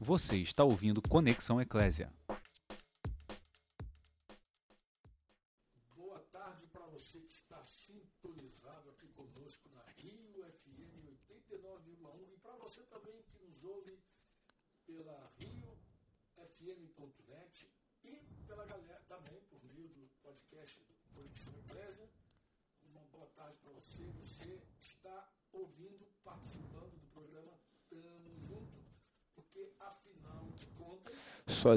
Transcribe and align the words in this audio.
Você 0.00 0.36
está 0.36 0.62
ouvindo 0.62 1.02
Conexão 1.02 1.60
Eclésia. 1.60 2.08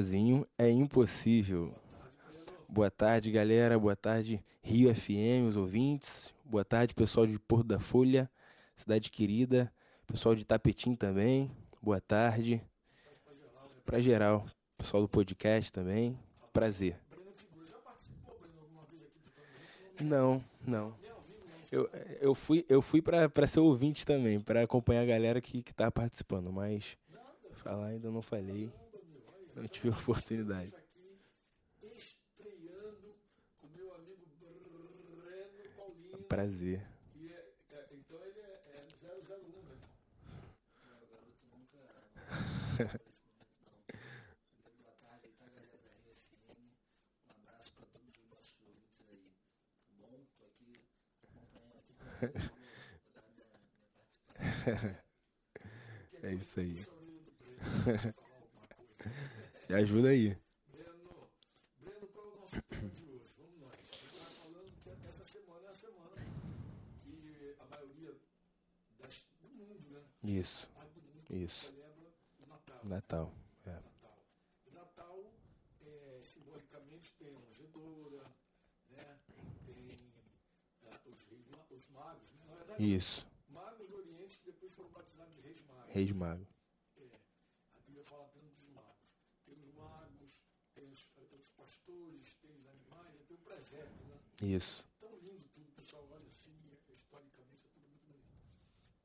Sozinho 0.01 0.47
é 0.57 0.67
impossível. 0.67 1.71
Boa 2.67 2.89
tarde, 2.89 3.29
galera. 3.29 3.77
Boa 3.77 3.95
tarde, 3.95 4.43
Rio 4.63 4.91
FM, 4.95 5.47
os 5.47 5.55
ouvintes. 5.55 6.33
Boa 6.43 6.65
tarde, 6.65 6.95
pessoal 6.95 7.27
de 7.27 7.37
Porto 7.37 7.67
da 7.67 7.79
Folha, 7.79 8.27
cidade 8.75 9.11
querida. 9.11 9.71
Pessoal 10.07 10.33
de 10.33 10.43
Tapetim 10.43 10.95
também. 10.95 11.51
Boa 11.79 12.01
tarde. 12.01 12.59
Para 13.85 14.01
geral, 14.01 14.43
pessoal 14.75 15.03
do 15.03 15.07
podcast 15.07 15.71
também. 15.71 16.17
Prazer. 16.51 16.99
Não, 19.99 20.43
não. 20.65 20.95
Eu, 21.71 21.87
eu 22.19 22.33
fui, 22.33 22.65
eu 22.67 22.81
fui 22.81 23.03
para 23.03 23.45
ser 23.45 23.59
ouvinte 23.59 24.03
também, 24.03 24.41
para 24.41 24.63
acompanhar 24.63 25.03
a 25.03 25.05
galera 25.05 25.39
que, 25.39 25.61
que 25.61 25.75
tá 25.75 25.91
participando, 25.91 26.51
mas 26.51 26.97
falar 27.53 27.85
ainda 27.85 28.09
não 28.09 28.23
falei. 28.23 28.71
Não 29.61 29.67
tive 29.67 29.89
oportunidade. 29.89 30.73
aqui 30.75 31.21
estreando 31.95 33.15
com 33.59 33.67
meu 33.67 33.93
amigo 33.93 34.25
Breno 34.39 34.67
Paulino. 35.75 36.17
Prazer. 36.23 36.81
E 37.13 37.27
é- 37.31 37.53
ele 37.91 38.01
001? 39.03 39.51
Boa 44.81 44.95
tarde, 44.99 45.27
aí 45.27 45.45
galera 45.45 45.77
da 45.77 45.91
RFM. 45.91 46.73
Um 47.37 47.41
participação. 47.45 48.01
É 56.23 56.33
isso 56.33 56.59
aí. 56.59 56.83
Me 59.71 59.77
ajuda 59.77 60.09
aí. 60.09 60.37
Breno, 60.67 61.31
Breno, 61.79 62.07
qual 62.09 62.27
é 62.27 62.29
o 62.29 62.41
nosso 62.41 62.61
tema 62.63 62.89
de 62.89 63.05
hoje? 63.05 63.33
Vamos 63.37 63.57
nós. 63.61 63.71
A 63.71 63.77
gente 63.77 64.05
está 64.05 64.25
falando 64.25 64.69
que 64.83 65.07
essa 65.07 65.23
semana 65.23 65.65
é 65.65 65.69
a 65.69 65.73
semana 65.73 66.15
que 67.01 67.55
a 67.57 67.65
maioria 67.67 68.13
das, 68.99 69.25
do 69.39 69.47
mundo, 69.47 69.89
né? 69.91 70.03
Isso. 70.25 70.69
Isso. 71.29 71.67
celebra 71.67 72.11
o 72.43 72.49
Natal. 72.49 72.81
Natal. 72.83 73.33
É. 73.65 73.71
Natal. 73.71 74.17
E 74.67 74.71
Natal, 74.71 75.33
é, 75.79 76.19
simbolicamente, 76.21 77.13
tem 77.13 77.33
a 77.33 77.39
manjedoura, 77.39 78.25
né? 78.89 79.19
tem 79.65 79.87
é, 80.83 80.99
os, 81.05 81.23
reis, 81.23 81.47
os 81.69 81.87
magos. 81.87 82.29
Né? 82.33 82.43
Na 82.45 82.55
verdade, 82.55 82.93
Isso. 82.93 83.25
magos 83.47 83.87
do 83.87 83.95
Oriente 83.95 84.37
que 84.37 84.51
depois 84.51 84.73
foram 84.73 84.89
batizados 84.89 85.33
de 85.33 85.39
reis 85.39 85.61
magos. 85.61 85.93
Reis 85.93 86.11
Mago. 86.11 86.45
É, 86.97 87.19
a 87.73 87.79
Bíblia 87.79 88.03
fala 88.03 88.25
apenas 88.25 88.51
dos 88.51 88.67
magos. 88.67 88.91
Tem 89.51 89.59
os 89.63 89.73
magos, 89.73 90.31
tem 91.15 91.23
os, 91.39 91.49
pastores, 91.51 92.33
tem 92.41 92.51
os 92.55 92.65
animais, 92.67 93.21
tem 93.27 93.35
o 93.37 93.39
presépio. 93.39 94.05
Né? 94.05 94.19
Isso. 94.41 94.87
Tão 94.99 95.15
lindo 95.19 95.43
tudo, 95.53 95.69
o 95.69 95.71
pessoal 95.73 96.07
olha 96.11 96.27
assim, 96.27 96.53
historicamente 96.93 97.65
é 97.65 97.69
tudo 97.69 97.87
muito 97.87 98.05
bonito. 98.05 98.29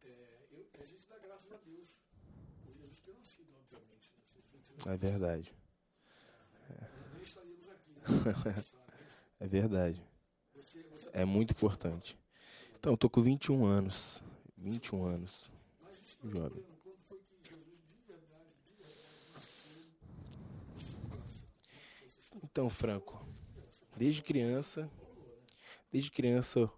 É, 0.03 0.47
eu, 0.51 0.69
a 0.81 0.87
gente 0.87 1.07
dá 1.09 1.19
graças 1.19 1.51
a 1.53 1.57
Deus 1.59 1.89
por 2.65 2.75
Jesus 2.75 2.99
ter 3.01 3.15
nascido, 3.15 3.55
obviamente. 3.57 4.11
Né? 4.17 4.43
Não 4.53 4.61
tivesse 4.61 4.89
É 4.89 4.97
verdade. 4.97 5.55
nascido, 6.69 7.13
nem 7.13 7.23
estaríamos 7.23 7.69
aqui. 7.69 7.93
Né? 7.93 8.03
É 9.39 9.47
verdade. 9.47 10.03
Você, 10.55 10.83
você 10.85 11.11
É 11.13 11.25
muito 11.27 11.51
importante. 11.51 12.19
Então, 12.79 12.93
eu 12.95 12.97
tô 12.97 13.11
com 13.11 13.21
21 13.21 13.67
anos. 13.67 14.23
21 14.57 15.05
anos. 15.05 15.53
Não 16.23 16.31
Jovem. 16.31 16.57
lembra 16.63 16.77
quando 16.83 16.99
foi 17.07 17.19
que 17.21 17.51
Jesus 17.51 17.79
de 17.87 17.99
verdade, 18.07 18.55
de 18.65 18.73
verdade, 18.83 19.33
nasceu 19.35 19.83
no 20.75 20.81
seu 20.81 20.99
coração. 21.11 22.46
Então, 22.57 22.71
Franco, 22.71 23.23
desde 23.99 24.23
criança, 24.23 24.91
desde 25.93 26.11
criança 26.11 26.71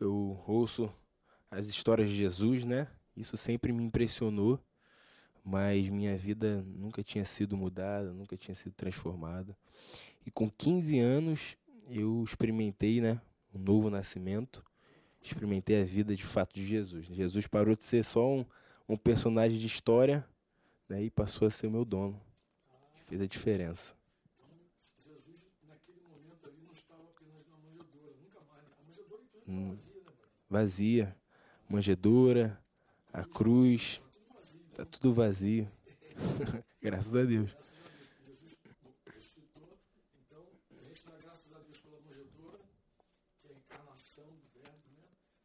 eu 0.00 0.42
ouço 0.44 0.92
as 1.48 1.68
histórias 1.68 2.10
de 2.10 2.16
Jesus, 2.16 2.64
né? 2.64 2.88
Isso 3.16 3.36
sempre 3.36 3.72
me 3.72 3.84
impressionou, 3.84 4.58
mas 5.44 5.88
minha 5.88 6.18
vida 6.18 6.64
nunca 6.66 7.00
tinha 7.04 7.24
sido 7.24 7.56
mudada, 7.56 8.12
nunca 8.12 8.36
tinha 8.36 8.56
sido 8.56 8.72
transformada. 8.72 9.56
E 10.26 10.32
com 10.32 10.50
15 10.50 10.98
anos 10.98 11.56
eu 11.88 12.24
experimentei, 12.24 13.00
né, 13.00 13.22
um 13.54 13.58
novo 13.60 13.88
nascimento, 13.88 14.64
experimentei 15.22 15.80
a 15.80 15.84
vida 15.84 16.16
de 16.16 16.24
fato 16.24 16.56
de 16.56 16.64
Jesus. 16.64 17.06
Jesus 17.06 17.46
parou 17.46 17.76
de 17.76 17.84
ser 17.84 18.04
só 18.04 18.28
um, 18.28 18.44
um 18.88 18.96
personagem 18.96 19.60
de 19.60 19.66
história, 19.68 20.28
né, 20.88 21.04
e 21.04 21.08
passou 21.08 21.46
a 21.46 21.50
ser 21.52 21.70
meu 21.70 21.84
dono. 21.84 22.20
Fez 23.06 23.22
a 23.22 23.28
diferença. 23.28 23.94
Então, 25.02 25.14
Jesus, 25.24 25.40
naquele 25.66 26.00
momento 26.02 26.46
ali, 26.46 26.60
não 26.64 26.72
estava 26.72 27.02
apenas 27.02 27.46
na 27.48 27.56
manjedoura, 27.58 28.14
nunca 28.22 28.40
mais. 28.48 28.64
né? 28.64 28.74
A 28.78 28.82
manjedoura, 28.84 29.22
inclusive, 29.22 29.39
Hum. 29.39 29.39
estava 29.39 29.39
vazia, 30.48 31.16
manjedoura, 31.68 32.58
a 33.12 33.24
cruz, 33.24 34.00
Estava 34.00 34.06
tudo 34.10 34.34
vazio. 34.34 34.62
tá 34.74 34.84
tudo 34.86 35.14
vazio. 35.14 35.72
Graças 36.80 37.14
a 37.16 37.24
Deus. 37.24 37.50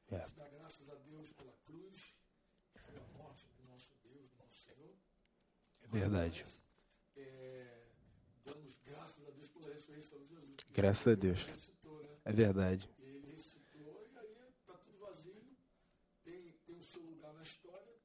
É? 0.10 0.16
É. 0.16 0.26
Verdade. 5.92 6.46
É, 7.16 7.88
damos 8.44 8.78
graças 8.86 9.28
a 9.28 9.32
Deus 9.32 9.50
pela 9.50 9.74
ressurreição 9.74 10.20
de 10.20 10.28
Jesus. 10.28 10.56
Graças 10.74 11.08
a 11.08 11.16
Deus. 11.16 11.48
Né? 11.48 11.54
É 12.26 12.34
verdade. 12.34 12.90
Ele 13.00 13.28
ressuscitou 13.34 14.06
e 14.12 14.18
aí 14.18 14.50
está 14.60 14.74
tudo 14.74 14.98
vazio, 15.00 15.42
tem, 16.24 16.52
tem 16.66 16.78
o 16.78 16.84
seu 16.84 17.02
lugar 17.02 17.34
na 17.34 17.44
história, 17.44 17.96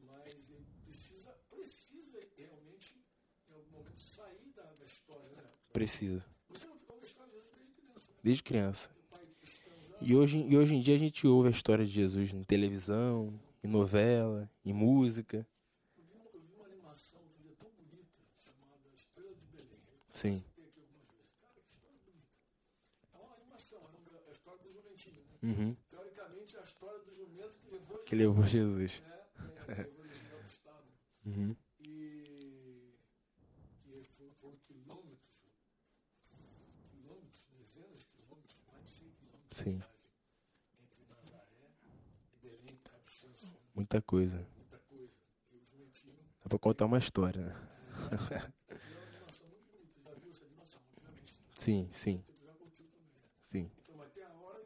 mas 0.00 0.48
ele 0.50 0.66
precisa, 0.84 1.30
precisa 1.50 2.18
realmente, 2.36 3.04
em 3.48 3.52
algum 3.52 3.70
momento, 3.70 3.83
sair 3.83 3.83
da, 3.83 3.83
da 3.83 3.83
história, 3.83 3.83
né? 3.83 3.83
Precisa. 3.83 3.83
Você 3.83 3.83
não 3.83 3.83
ficou 3.83 3.83
com 3.83 3.83
a 3.83 3.83
história 3.83 3.83
de 3.83 3.83
Jesus 3.98 4.14
desde 8.22 8.42
criança, 8.42 8.90
né? 9.12 9.18
E 10.00 10.16
hoje, 10.16 10.38
e 10.38 10.56
hoje 10.56 10.74
em 10.74 10.80
dia 10.80 10.96
a 10.96 10.98
gente 10.98 11.26
ouve 11.26 11.48
a 11.48 11.50
história 11.50 11.84
de 11.84 11.90
Jesus 11.92 12.32
em 12.32 12.42
televisão, 12.42 13.38
em 13.62 13.68
novela, 13.68 14.48
em 14.64 14.72
música. 14.72 15.46
eu, 15.96 16.04
vi, 16.04 16.14
eu 16.34 16.40
vi 16.40 16.52
uma 16.54 16.64
animação 16.66 17.20
outro 17.22 17.38
dia 17.42 17.54
tão 17.58 17.70
bonita, 17.70 18.08
chamada 18.44 18.88
Estrela 18.94 19.34
de 19.34 19.46
Belém. 19.46 19.78
Eu 19.88 20.14
Sim. 20.14 20.38
citei 20.40 20.64
aqui 20.66 20.80
algumas 20.80 21.08
vezes. 21.10 21.30
Cara, 21.38 21.54
que 21.54 21.74
história 21.74 21.98
bonita. 22.04 22.28
É 23.12 23.16
uma 23.18 23.34
animação, 23.34 23.78
é 23.78 23.96
uma- 23.96 24.18
é 24.18 24.28
a 24.28 24.32
história 24.32 24.62
do 24.62 24.72
jumentinho? 24.72 25.22
Uhum. 25.42 25.76
Teoricamente, 25.90 26.56
é 26.56 26.60
a 26.60 26.64
história 26.64 26.98
do 27.00 27.14
jumento 27.14 27.54
que 27.60 27.70
levou 27.70 27.98
Que 27.98 28.16
levou 28.16 28.46
Jesus. 28.46 29.00
né? 29.00 29.20
É, 29.68 29.74
levou 29.82 30.06
Jesus 30.06 30.32
ao 30.32 30.40
estado. 30.46 30.84
Uhum. 31.26 31.56
E 31.80 32.94
que 33.82 34.04
foram, 34.16 34.32
foram 34.34 34.56
quilômetros, 34.66 35.30
quilômetros, 36.90 37.40
dezenas 37.56 38.00
de 38.00 38.06
quilômetros, 38.08 38.56
mais 38.66 38.84
de 38.84 38.90
100 38.90 39.10
quilômetros 39.12 39.58
Sim. 39.58 39.70
de 39.70 39.76
viagem 39.78 39.94
entre 40.82 41.04
Nazaré 41.08 41.70
e 42.32 42.36
Belém, 42.36 42.78
Cabo 42.84 43.10
Sanso, 43.10 43.58
Muita 43.74 44.00
coisa. 44.00 44.46
Dá 46.42 46.48
pra 46.48 46.58
contar 46.58 46.86
uma 46.86 46.98
história, 46.98 47.42
né? 47.42 47.54
Sim, 51.56 51.88
sim, 51.92 52.22
sim. 53.40 53.70
Então, 53.88 54.06
tem 54.14 54.22
a 54.22 54.32
hora 54.34 54.64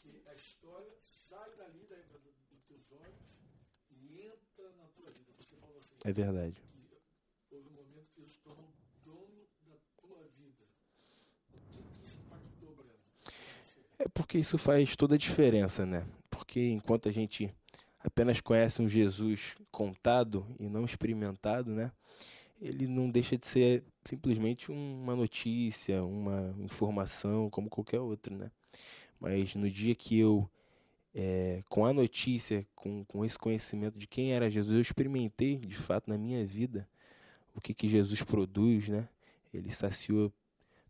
que 0.00 0.22
a 0.26 0.34
história 0.34 0.90
sai 0.98 1.50
dali 1.56 1.86
da, 1.88 1.96
da, 1.96 2.18
dos 2.50 2.62
teus 2.66 2.90
olhos 2.92 3.16
e 3.90 4.20
entra 4.22 4.70
na 4.76 4.84
tua 4.96 5.10
vida. 5.10 5.30
Você 5.38 5.56
falou 5.56 5.76
assim, 5.78 5.94
É 6.04 6.12
verdade. 6.12 6.62
houve 7.50 7.68
um 7.68 7.72
momento 7.72 8.08
que 8.14 8.22
Jesus 8.22 8.38
tornou 8.38 8.72
dono 9.04 9.46
da 9.66 9.76
tua 10.00 10.22
vida. 10.38 10.64
O 11.52 11.60
que, 11.70 12.04
isso 12.04 12.18
impactou, 12.20 12.74
Breno? 12.74 12.94
É 13.98 14.08
porque 14.08 14.38
isso 14.38 14.56
faz 14.56 14.96
toda 14.96 15.14
a 15.16 15.18
diferença, 15.18 15.84
né? 15.84 16.08
Porque 16.30 16.70
enquanto 16.70 17.08
a 17.08 17.12
gente 17.12 17.54
apenas 18.00 18.40
conhece 18.40 18.80
um 18.82 18.88
Jesus 18.88 19.56
contado 19.70 20.46
e 20.58 20.68
não 20.68 20.84
experimentado, 20.84 21.70
né? 21.72 21.92
ele 22.60 22.86
não 22.86 23.08
deixa 23.08 23.36
de 23.36 23.46
ser 23.46 23.84
simplesmente 24.04 24.70
uma 24.70 25.14
notícia, 25.14 26.02
uma 26.02 26.54
informação 26.58 27.48
como 27.50 27.70
qualquer 27.70 28.00
outra, 28.00 28.36
né? 28.36 28.50
Mas 29.20 29.54
no 29.54 29.70
dia 29.70 29.94
que 29.94 30.18
eu, 30.18 30.48
é, 31.14 31.62
com 31.68 31.84
a 31.84 31.92
notícia, 31.92 32.66
com, 32.74 33.04
com 33.04 33.24
esse 33.24 33.38
conhecimento 33.38 33.98
de 33.98 34.06
quem 34.06 34.32
era 34.32 34.50
Jesus, 34.50 34.74
eu 34.74 34.80
experimentei 34.80 35.56
de 35.56 35.76
fato 35.76 36.08
na 36.08 36.18
minha 36.18 36.44
vida 36.44 36.88
o 37.54 37.60
que, 37.60 37.74
que 37.74 37.88
Jesus 37.88 38.22
produz, 38.22 38.88
né? 38.88 39.08
Ele 39.52 39.70
saciou 39.70 40.32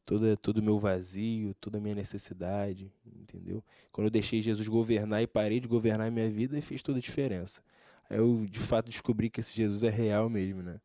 toda, 0.08 0.38
todo 0.38 0.56
o 0.56 0.62
meu 0.62 0.78
vazio, 0.78 1.54
toda 1.60 1.76
a 1.76 1.80
minha 1.82 1.94
necessidade, 1.94 2.90
entendeu? 3.04 3.62
Quando 3.92 4.06
eu 4.06 4.10
deixei 4.10 4.40
Jesus 4.40 4.66
governar 4.66 5.22
e 5.22 5.26
parei 5.26 5.60
de 5.60 5.68
governar 5.68 6.08
a 6.08 6.10
minha 6.10 6.30
vida, 6.30 6.60
fez 6.62 6.82
toda 6.82 6.96
a 6.96 7.00
diferença. 7.00 7.62
Aí 8.08 8.16
eu, 8.16 8.46
de 8.46 8.58
fato, 8.58 8.88
descobri 8.88 9.28
que 9.28 9.40
esse 9.40 9.54
Jesus 9.54 9.82
é 9.82 9.90
real 9.90 10.30
mesmo, 10.30 10.62
né? 10.62 10.80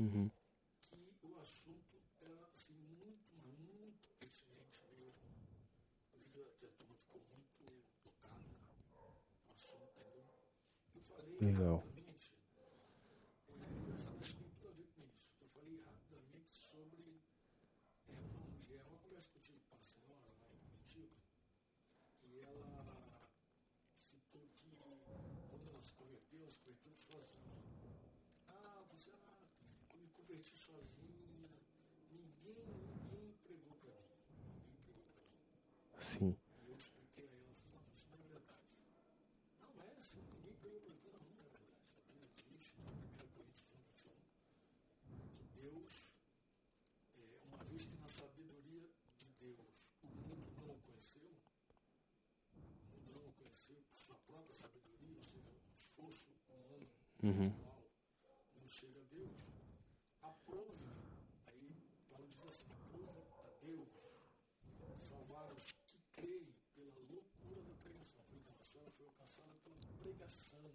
É 0.00 0.37
mim. 11.40 11.78
Sim. 35.98 36.34
E 36.64 36.70
eu 36.70 36.76
expliquei 36.76 37.28
a 37.28 37.32
ela, 37.32 37.54
falei, 37.54 37.74
não, 37.74 37.94
isso 37.94 38.08
não 38.10 38.18
é 38.18 38.28
verdade. 38.28 38.66
Não 39.60 39.82
é 39.82 39.90
assim, 39.98 40.22
ninguém 40.22 40.54
pregou 40.54 40.80
para 40.80 40.90
mim. 40.90 41.04
Não, 41.12 41.20
não 41.26 41.40
é 41.40 41.50
verdade. 41.50 41.76
A 41.98 42.02
Bíblia 42.06 42.30
diz, 42.34 42.72
na 42.78 42.90
1 42.90 43.28
Coríntios 43.28 43.66
1, 43.66 43.76
21, 43.76 44.14
que 45.36 45.44
Deus, 45.60 46.06
é, 47.18 47.40
uma 47.44 47.62
vez 47.64 47.84
que 47.84 47.96
na 47.98 48.08
sabedoria 48.08 48.88
de 49.18 49.26
Deus 49.38 49.84
o 50.02 50.06
mundo 50.06 50.50
não 50.56 50.70
o 50.70 50.80
conheceu, 50.82 51.36
o 52.94 53.00
mundo 53.12 53.34
conheceu 53.68 53.84
por 53.84 53.98
sua 53.98 54.14
própria 54.26 54.54
sabedoria, 54.54 55.16
ou 55.16 55.22
seja, 55.22 55.50
um 55.50 55.72
esforço 55.74 56.32
humano 56.48 56.88
Uhum. 57.22 57.44
individual, 57.44 57.84
não 58.56 58.68
chega 58.68 59.00
a 59.00 59.04
Deus, 59.04 59.40
aprove, 60.22 60.88
aí 61.46 61.76
Paulo 62.08 62.26
diz 62.28 62.40
assim, 62.44 62.70
aprove 62.70 63.20
a 63.44 63.50
Deus 63.60 63.88
salvar 65.00 65.52
os 65.52 65.72
que 65.86 65.98
creem 66.14 66.54
pela 66.74 66.94
loucura 67.10 67.62
da 67.62 67.74
pregação. 67.74 68.24
Foi 68.24 68.38
então, 68.38 68.54
a 68.58 68.64
senhora 68.64 68.90
foi 68.92 69.06
alcançada 69.06 69.54
pela 69.58 69.76
pregação. 69.98 70.74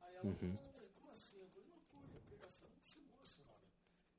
Aí 0.00 0.14
ela, 0.16 0.24
Uhum. 0.30 0.52
não, 0.52 0.72
mas 0.72 0.90
como 0.90 1.10
assim? 1.10 1.40
Eu 1.40 1.48
falei, 1.50 1.68
não 1.68 1.80
foi, 1.80 2.16
a 2.16 2.20
pregação 2.20 2.68
não 2.70 2.82
chegou 2.84 3.20
a 3.20 3.24
senhora. 3.24 3.68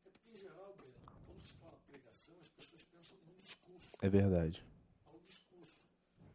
É 0.06 0.10
porque, 0.10 0.32
em 0.32 0.38
geral, 0.38 0.76
Breno, 0.76 1.00
quando 1.26 1.42
se 1.42 1.54
fala 1.54 1.78
pregação, 1.86 2.40
as 2.42 2.48
pessoas 2.50 2.84
pensam 2.86 3.18
no 3.26 3.42
discurso, 3.42 3.92
É 4.02 4.10
verdade. 4.10 4.66
ao 5.06 5.20
discurso. 5.20 5.84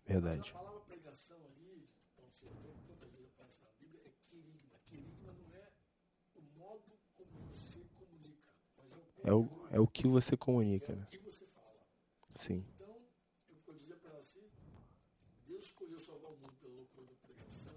Verdade. 0.06 0.38
Mas 0.38 0.48
a 0.48 0.52
palavra 0.52 0.80
pregação 0.80 1.44
ali, 1.44 1.86
para 2.16 2.24
você 2.24 2.48
ver 2.48 2.74
que 2.76 2.82
tantas 2.86 3.12
vezes 3.12 3.28
aparece 3.28 3.62
na 3.62 3.70
Bíblia, 3.72 4.02
é 4.06 4.10
querigma. 4.30 4.78
Querigma 4.88 5.32
não 5.32 5.54
é 5.54 5.70
o 6.34 6.40
modo 6.56 6.98
como 7.14 7.30
você 7.50 7.84
comunica, 7.94 8.54
mas 8.76 8.90
é 9.28 9.32
o, 9.32 9.48
É 9.70 9.80
o, 9.80 9.84
é 9.84 9.86
que 9.86 10.06
você 10.06 10.36
comunica, 10.36 10.92
é 10.92 10.96
né? 10.96 11.06
Sim. 12.34 12.64
Então, 12.74 12.96
eu 13.48 13.56
vou 13.66 13.74
dizer 13.74 13.96
para 13.96 14.10
ela 14.10 14.20
assim, 14.20 14.48
Deus 15.46 15.64
escolheu 15.64 15.98
salvar 16.00 16.30
o 16.32 16.36
mundo 16.36 16.54
pela 16.60 16.74
loucura 16.74 17.06
da 17.06 17.14
pregação. 17.16 17.74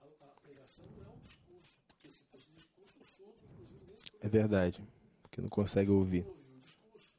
A, 0.00 0.06
a 0.06 0.34
pregação 0.40 0.86
não 0.96 1.04
é 1.04 1.08
um 1.08 1.18
discurso, 1.20 1.80
porque 1.86 2.10
se 2.10 2.24
fosse 2.24 2.50
discurso, 2.52 2.98
o 3.00 3.04
surdo, 3.04 3.38
inclusive, 3.52 3.84
nem 3.86 3.96
se 3.98 4.04
É 4.20 4.28
verdade. 4.28 4.82
Porque 5.22 5.40
não 5.40 5.48
consegue 5.48 5.90
ouvir. 5.90 6.24
ouvir 6.26 6.54
o 6.56 6.60
discurso. 6.60 7.12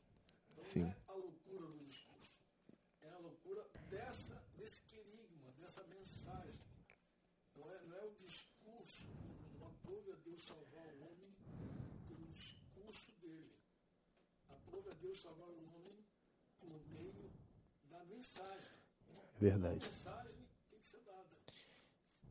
Então, 0.51 0.63
Sim. 0.63 0.83
não 0.83 0.89
é 0.89 0.95
a 1.07 1.13
loucura 1.13 1.67
do 1.67 1.85
discurso. 1.85 2.33
É 3.01 3.09
a 3.09 3.17
loucura 3.19 3.69
dessa, 3.89 4.35
desse 4.57 4.81
querigma, 4.83 5.51
dessa 5.59 5.83
mensagem. 5.83 6.59
Não 7.55 7.69
é, 7.71 7.83
não 7.83 7.97
é 7.97 8.03
o 8.05 8.11
discurso. 8.15 9.07
Não, 9.21 9.59
não 9.59 9.67
aprove 9.67 10.11
a 10.11 10.15
Deus 10.15 10.41
salvar 10.43 10.87
o 10.95 10.99
homem 11.05 11.35
pelo 12.07 12.25
discurso 12.33 13.11
dele. 13.21 13.53
Aprove 14.47 14.89
a 14.89 14.93
Deus 14.93 15.19
salvar 15.19 15.47
o 15.49 15.65
homem 15.75 16.05
por 16.59 16.79
meio 16.87 17.31
da 17.89 17.99
mensagem. 18.05 18.14
É 19.35 19.39
verdade. 19.39 19.89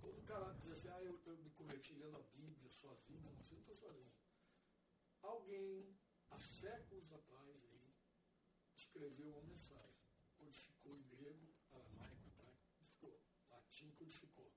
Quando 0.00 0.19
o 0.19 0.23
cara 0.23 0.52
diz 0.55 0.73
assim, 0.73 0.88
ah, 0.88 1.02
eu, 1.02 1.20
me 1.37 1.50
lendo 1.94 2.17
a 2.17 2.23
Bíblia 2.35 2.70
sozinho, 2.70 3.20
não, 3.23 3.35
sozinho. 3.37 4.12
Alguém, 5.23 5.96
há 6.31 6.38
séculos 6.38 7.12
atrás, 7.12 7.64
aí, 7.64 7.94
escreveu 8.75 9.31
uma 9.31 9.43
mensagem. 9.43 10.02
Codificou 10.37 10.96
em 10.96 11.02
grego, 11.05 11.55
aramaico, 11.70 12.31
codificou. 12.37 13.20
Latim 13.50 13.90
codificou. 13.93 14.52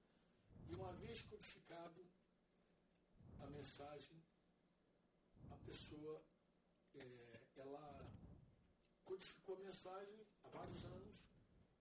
E 0.67 0.73
uma 0.73 0.91
vez 0.93 1.21
codificado 1.21 2.09
a 3.39 3.47
mensagem, 3.47 4.21
a 5.51 5.57
pessoa, 5.57 6.25
eh, 6.95 7.47
ela 7.55 8.11
codificou 9.05 9.55
a 9.55 9.59
mensagem 9.59 10.27
há 10.43 10.49
vários 10.49 10.83
anos, 10.83 11.16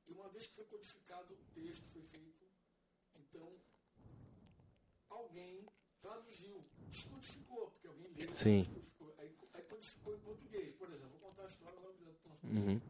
e 0.07 0.13
uma 0.13 0.29
vez 0.29 0.47
que 0.47 0.55
foi 0.55 0.65
codificado 0.65 1.35
o 1.35 1.37
texto, 1.55 1.85
foi 1.93 2.03
feito, 2.03 2.47
então 3.15 3.61
alguém 5.09 5.67
traduziu, 6.01 6.61
descodificou, 6.89 7.71
porque 7.71 7.87
alguém 7.89 8.13
leu, 8.13 8.33
Sim. 8.33 8.63
descodificou, 8.63 9.15
aí, 9.19 9.37
aí 9.55 9.63
codificou 9.65 10.15
em 10.15 10.21
português, 10.21 10.75
por 10.77 10.89
exemplo, 10.93 11.19
vou 11.19 11.31
contar 11.31 11.45
a 11.45 11.49
história 11.49 11.81
lá 11.81 11.91
do 11.91 12.05
nosso 12.05 12.27
Uhum. 12.45 12.81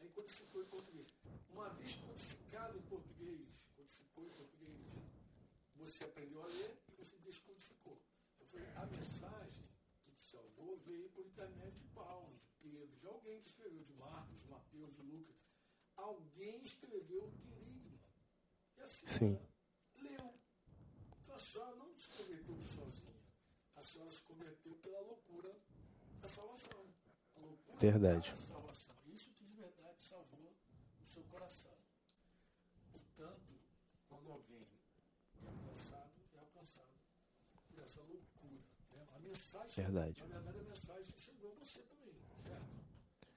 Aí 0.00 0.08
codificou 0.10 0.62
em 0.62 0.66
português. 0.66 1.08
Uma 1.50 1.68
vez 1.70 1.94
codificado 1.94 2.76
em 2.76 2.82
português, 2.82 3.48
codificou 3.76 4.24
em 4.24 4.30
português, 4.30 4.54
você 5.76 6.04
aprendeu 6.04 6.42
a 6.42 6.46
ler 6.46 6.78
e 6.88 6.92
você 6.96 7.16
descodificou. 7.18 8.00
Eu 8.40 8.46
falei, 8.46 8.66
a 8.74 8.86
mensagem 8.86 9.64
que 10.04 10.10
te 10.12 10.22
salvou 10.22 10.78
veio 10.78 11.08
por 11.10 11.24
intermédio 11.26 11.78
de 11.78 11.88
Paulo, 11.88 12.34
de 12.38 12.50
Pedro, 12.60 12.96
de 12.96 13.06
alguém 13.06 13.40
que 13.42 13.48
escreveu, 13.48 13.84
de 13.84 13.92
Marcos, 13.94 14.40
de 14.40 14.48
Mateus, 14.48 14.94
de 14.94 15.02
Lucas. 15.02 15.33
Alguém 16.04 16.62
escreveu 16.62 17.24
o 17.24 17.32
querigma. 17.38 17.98
E 18.76 18.80
a 18.82 18.86
senhora 18.86 19.18
Sim. 19.18 19.38
leu. 20.02 20.34
Então 21.22 21.34
a 21.34 21.38
senhora 21.38 21.74
não 21.76 21.94
se 21.96 22.08
converteu 22.10 22.56
sozinha. 22.66 23.14
A 23.76 23.82
senhora 23.82 24.10
se 24.10 24.20
converteu 24.22 24.74
pela 24.76 25.00
loucura 25.00 25.56
da 26.20 26.28
salvação. 26.28 26.84
A 27.36 27.40
loucura 27.40 27.78
Verdade. 27.78 28.30
da 28.32 28.36
salvação. 28.36 28.94
Isso 29.06 29.30
que 29.32 29.44
de 29.44 29.54
verdade 29.54 30.02
salvou 30.04 30.52
o 31.02 31.06
seu 31.06 31.22
coração. 31.24 31.74
Portanto, 32.92 33.54
quando 34.08 34.30
alguém 34.30 34.66
é 35.42 35.46
alcançado, 35.46 36.12
é 36.34 36.38
alcançado 36.38 36.92
por 37.70 37.78
essa 37.78 38.00
loucura. 38.02 38.60
né? 38.92 39.06
A 39.14 39.18
mensagem, 39.20 39.84
Verdade. 39.84 40.20
na 40.20 40.26
verdade, 40.26 40.58
a 40.58 40.62
mensagem 40.64 41.14
chegou 41.18 41.50
a 41.52 41.54
você 41.54 41.80
também, 41.82 42.14
certo? 42.42 42.84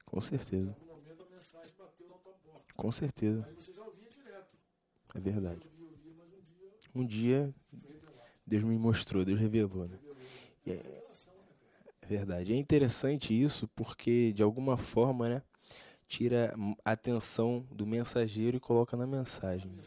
Com 0.06 0.18
Em 0.18 0.22
certeza. 0.22 0.70
algum 0.70 0.86
momento 0.86 1.24
a 1.24 1.30
mensagem 1.30 1.74
bateu 1.76 2.08
na. 2.10 2.17
Com 2.78 2.92
certeza. 2.92 3.46
Aí 3.50 3.56
você 3.56 3.74
já 3.74 3.84
ouvia 3.84 4.10
direto. 4.10 4.58
É 5.16 5.20
verdade. 5.20 5.62
Eu 5.66 5.88
ouvia, 5.88 5.88
ouvia, 5.90 6.14
mas 6.18 6.96
um 6.96 7.06
dia 7.06 7.54
Um. 7.74 7.80
Deus 8.46 8.64
me 8.64 8.78
mostrou, 8.78 9.26
Deus 9.26 9.40
revelou, 9.40 9.88
né? 9.88 9.98
Revelou. 9.98 10.16
É 10.68 10.72
é- 10.72 12.08
verdade. 12.08 12.54
É 12.54 12.56
interessante 12.56 13.34
isso 13.40 13.68
porque, 13.70 14.32
de 14.34 14.42
alguma 14.44 14.78
forma, 14.78 15.28
né, 15.28 15.42
tira 16.08 16.54
a 16.86 16.92
atenção 16.94 17.66
do 17.72 17.86
mensageiro 17.86 18.58
e 18.58 18.60
coloca 18.60 18.96
na 18.98 19.08
mensagem. 19.08 19.72
né? 19.72 19.84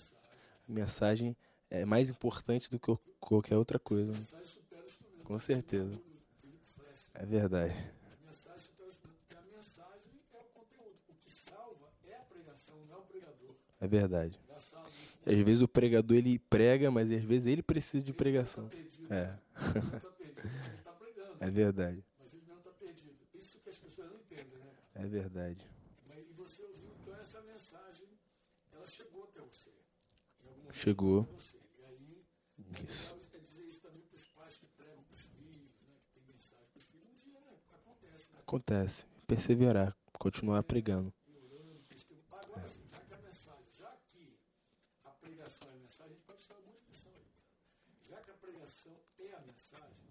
A 0.69 0.73
mensagem 0.73 1.37
é 1.71 1.85
mais 1.85 2.11
importante 2.11 2.71
do 2.71 2.79
que 2.79 2.97
qualquer 3.21 3.57
outra 3.57 3.79
coisa. 3.79 4.13
né? 4.13 4.21
Com 5.25 5.39
certeza. 5.39 6.01
É 7.15 7.25
verdade. 7.27 7.75
É 13.81 13.89
verdade. 13.89 14.39
Isso. 14.57 14.77
E 15.27 15.31
às 15.35 15.39
vezes 15.41 15.63
o 15.63 15.69
pregador 15.69 16.17
ele 16.17 16.39
prega, 16.39 16.91
mas 16.91 17.11
às 17.11 17.23
vezes 17.23 17.47
ele 17.47 17.63
precisa 17.63 18.03
de 18.05 18.13
pregação. 18.13 18.69
Ele 18.73 18.85
tá 18.85 18.99
perdido. 18.99 19.15
É, 19.15 19.39
Ele 19.75 20.01
tá 20.01 20.11
perdido, 20.13 20.41
ele 20.41 20.83
tá 20.85 20.93
pregando. 20.93 21.37
é 21.41 21.51
verdade. 21.51 22.05
Mas 22.19 22.31
É 24.95 25.07
verdade. 25.07 25.67
Mas, 26.09 26.19
e 26.29 26.33
você 26.35 26.63
ouviu, 26.65 26.91
então, 27.01 27.15
essa 27.21 27.41
mensagem, 27.43 28.09
ela 28.73 28.87
chegou 28.87 29.25
até 29.25 29.41
você. 29.41 29.71
Momento 30.45 30.75
Chegou. 30.75 31.23
você. 31.23 31.57
E 31.79 31.85
aí, 31.85 32.25
é 32.59 32.85
Isso. 32.85 33.17
é 33.33 33.39
dizer 33.39 33.63
isso 33.69 33.81
também 33.81 34.03
para 34.03 34.17
os 34.17 34.29
pais 34.29 34.57
que 34.59 34.67
pregam 34.77 35.03
para 35.03 35.15
os 35.15 35.21
filhos, 35.21 35.71
né, 35.81 35.95
que 36.03 36.11
tem 36.13 36.23
mensagem 36.35 36.67
para 36.73 36.81
os 36.81 36.87
filhos. 36.87 37.07
Um 37.07 37.19
dia, 37.25 37.41
né, 37.41 37.57
acontece, 37.73 38.33
né? 38.33 38.39
Acontece. 38.41 39.07
Perseverar, 39.27 39.97
continuar 40.19 40.63
pregando. 40.65 41.13
E 41.29 41.37
orando, 41.37 41.81
testemunho. 41.89 42.25
Agora, 42.31 42.63
assim, 42.63 42.83
já 42.91 42.99
que 43.01 43.15
a 43.15 43.19
mensagem, 43.19 43.65
já 43.79 43.97
que 44.13 44.39
a 45.05 45.11
pregação 45.31 45.69
é 45.69 45.71
a 45.71 45.77
mensagem, 45.77 46.13
a 46.13 46.17
gente 46.17 46.27
pode 46.27 46.43
chamar 46.43 46.61
muita 46.63 46.85
lição 46.89 47.13
aí. 47.15 47.27
Já 48.09 48.21
que 48.21 48.31
a 48.31 48.35
pregação 48.35 49.01
é 49.21 49.33
a 49.33 49.41
mensagem, 49.41 50.11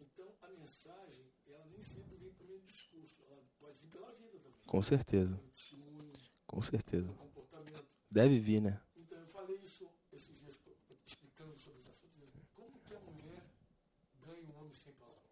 então 0.00 0.34
a 0.42 0.48
mensagem, 0.48 1.30
ela 1.46 1.64
nem 1.66 1.82
sempre 1.82 2.16
vem 2.16 2.32
por 2.32 2.44
meio 2.46 2.60
do 2.60 2.66
discurso, 2.66 3.22
ela 3.30 3.42
pode 3.60 3.78
vir 3.78 3.90
pela 3.90 4.10
vida 4.14 4.38
também. 4.40 4.60
Com 4.66 4.82
certeza. 4.82 5.36
Testemunho, 5.54 6.12
Com 6.46 6.62
certeza. 6.62 7.12
comportamento. 7.12 7.86
Deve 8.10 8.38
vir, 8.40 8.60
né? 8.60 8.82
Então, 8.96 9.18
eu 9.18 9.26
falei 9.28 9.56
isso 9.58 9.88
esses 10.12 10.36
dias, 10.40 10.58
explicando 11.06 11.56
sobre 11.58 11.80
os 11.80 11.86
assuntos, 11.88 12.18
como 12.54 12.80
que 12.80 12.94
a 12.94 13.00
mulher 13.00 13.46
ganha 14.26 14.44
um 14.44 14.58
homem 14.58 14.74
sem 14.74 14.92
palavras? 14.94 15.30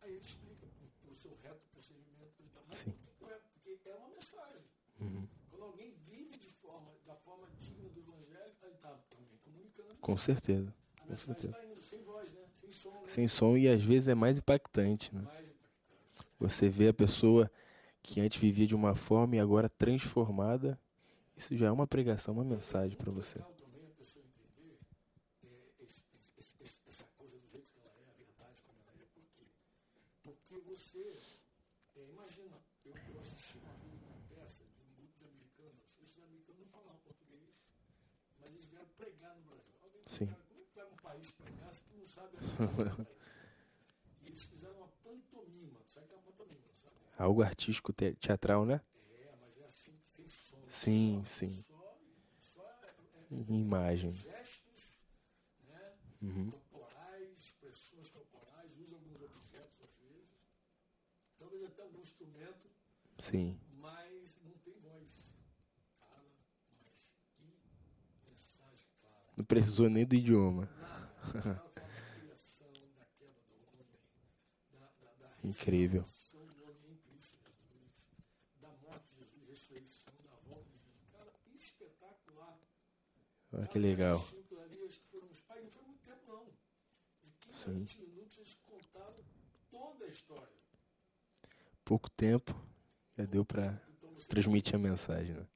Aí 0.00 0.14
ele 0.14 0.24
explica 0.24 0.66
o 1.06 1.14
seu 1.14 1.36
reto 1.36 1.64
procedimento. 1.70 2.42
tal. 2.52 2.64
Mas 2.66 2.78
Sim. 2.78 2.90
é? 3.28 3.40
Porque 3.62 3.88
é 3.88 3.94
uma 3.94 4.08
mensagem. 4.08 4.64
Uhum. 5.00 5.28
Quando 5.50 5.64
alguém 5.64 5.92
vive 6.04 6.36
de 6.38 6.48
forma, 6.48 6.92
da 7.04 7.14
forma 7.16 7.46
digna 7.58 7.88
do 7.88 8.00
evangelho, 8.00 8.54
ele 8.62 8.74
está 8.74 8.94
também 9.10 9.36
comunicando. 9.38 9.71
Com 10.00 10.16
certeza. 10.16 10.74
mensagem 11.06 11.16
certeza. 11.16 11.54
sem 11.82 12.02
voz, 12.02 12.28
né? 12.30 12.40
Sem 12.56 12.72
som, 12.72 12.90
né? 12.90 13.00
Sem 13.06 13.28
som 13.28 13.56
e 13.56 13.68
às 13.68 13.82
vezes 13.82 14.08
é 14.08 14.14
mais 14.14 14.38
impactante, 14.38 15.14
né? 15.14 15.22
Mais 15.22 15.48
impactante. 15.48 16.28
Você 16.38 16.68
vê 16.68 16.88
a 16.88 16.94
pessoa 16.94 17.50
que 18.02 18.20
antes 18.20 18.40
vivia 18.40 18.66
de 18.66 18.74
uma 18.74 18.94
forma 18.94 19.36
e 19.36 19.40
agora 19.40 19.68
transformada. 19.68 20.78
Isso 21.36 21.56
já 21.56 21.66
é 21.68 21.72
uma 21.72 21.86
pregação, 21.86 22.34
uma 22.34 22.44
mensagem 22.44 22.96
para 22.96 23.12
você. 23.12 23.40
é, 31.96 32.04
imagina, 32.10 32.56
eu, 32.84 32.94
eu 33.08 33.20
assisti 33.20 33.58
uma 33.58 34.18
peça 34.28 34.64
de 34.74 34.82
um 34.82 34.94
grupo 34.96 35.18
de 35.18 35.26
americanos, 35.26 35.82
esses 36.00 36.18
americanos 36.18 36.60
não 36.60 36.68
falavam 36.68 37.01
mas 38.42 38.52
eles 38.52 38.64
vieram 38.66 38.86
pregar 38.96 39.34
no 39.36 39.42
Brasil. 39.44 39.72
Alguém 39.82 40.00
Sim. 40.06 40.26
cara, 40.26 40.38
como 40.48 40.60
é 40.60 40.64
que 40.64 40.74
vai 40.74 40.86
um 40.86 40.96
país 40.96 41.30
pregar 41.32 41.74
se 41.74 41.82
tu 41.84 41.96
não 41.96 42.06
sabe 42.08 42.36
a? 42.36 43.06
E 44.22 44.26
eles 44.26 44.42
fizeram 44.42 44.76
uma 44.76 44.88
pantomima, 44.88 45.78
tu 45.86 45.92
sabe 45.92 46.06
que 46.08 46.14
é 46.14 46.16
uma 46.16 46.22
pantomima, 46.24 46.68
sabe? 46.82 46.94
Algo 47.18 47.42
artístico, 47.42 47.92
te- 47.92 48.14
teatral, 48.14 48.64
né? 48.66 48.80
É, 49.18 49.34
mas 49.40 49.58
é 49.58 49.64
assim, 49.64 49.94
sem 50.04 50.28
som. 50.28 50.58
Sim, 50.66 51.22
só, 51.24 51.30
sim. 51.30 51.62
Só, 51.62 51.96
só 52.54 52.62
é, 52.84 53.34
é, 53.34 53.36
Em 53.48 53.60
imagem. 53.60 54.12
gestos, 54.12 54.98
né? 55.68 55.92
Uhum. 56.20 56.50
corporais, 56.50 57.38
expressões 57.38 58.08
corporais, 58.10 58.70
usa 58.78 58.94
alguns 58.94 59.20
objetos 59.22 59.80
às 59.82 59.94
vezes, 59.98 60.28
talvez 61.38 61.62
até 61.64 61.82
algum 61.82 62.00
instrumento, 62.00 62.70
Sim. 63.18 63.58
Não 69.36 69.44
foi 76.70 76.82
muito 76.82 77.08
tempo, 77.08 77.26
não. 82.34 82.48
De 84.22 84.28
15 84.28 85.30
a 85.30 85.32
Sim. 87.52 87.80
20 87.80 88.00
minutos 88.00 88.38
eles 88.38 88.54
contaram 88.62 89.14
toda 89.70 90.04
a 90.04 90.08
história. 90.08 90.56
Pouco 91.84 92.10
tempo 92.10 92.54
já 93.16 93.26
deu 93.26 93.44
você 93.44 94.26
transmitir 94.26 94.74
a 94.74 94.78
mensagem, 94.78 95.34
né? 95.34 95.46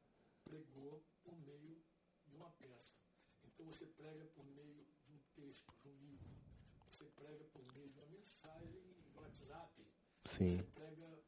pregou 0.45 1.03
por 1.25 1.37
meio 1.39 1.83
de 2.27 2.37
uma 2.37 2.51
peça. 2.51 2.99
Então 3.45 3.67
você 3.67 3.87
prega 3.87 4.27
por 4.27 4.45
meio 4.45 4.87
de 5.07 5.13
um 5.15 5.19
texto, 5.35 5.73
de 5.83 5.89
um 5.89 5.97
livro. 5.97 6.29
Você 6.91 7.05
prega 7.17 7.45
por 7.45 7.65
meio 7.73 7.89
de 7.89 7.99
uma 7.99 8.09
mensagem 8.09 8.83
de 9.01 9.19
WhatsApp. 9.19 9.87
Sim, 10.37 10.57
Você 10.59 10.63
prega, 10.65 11.19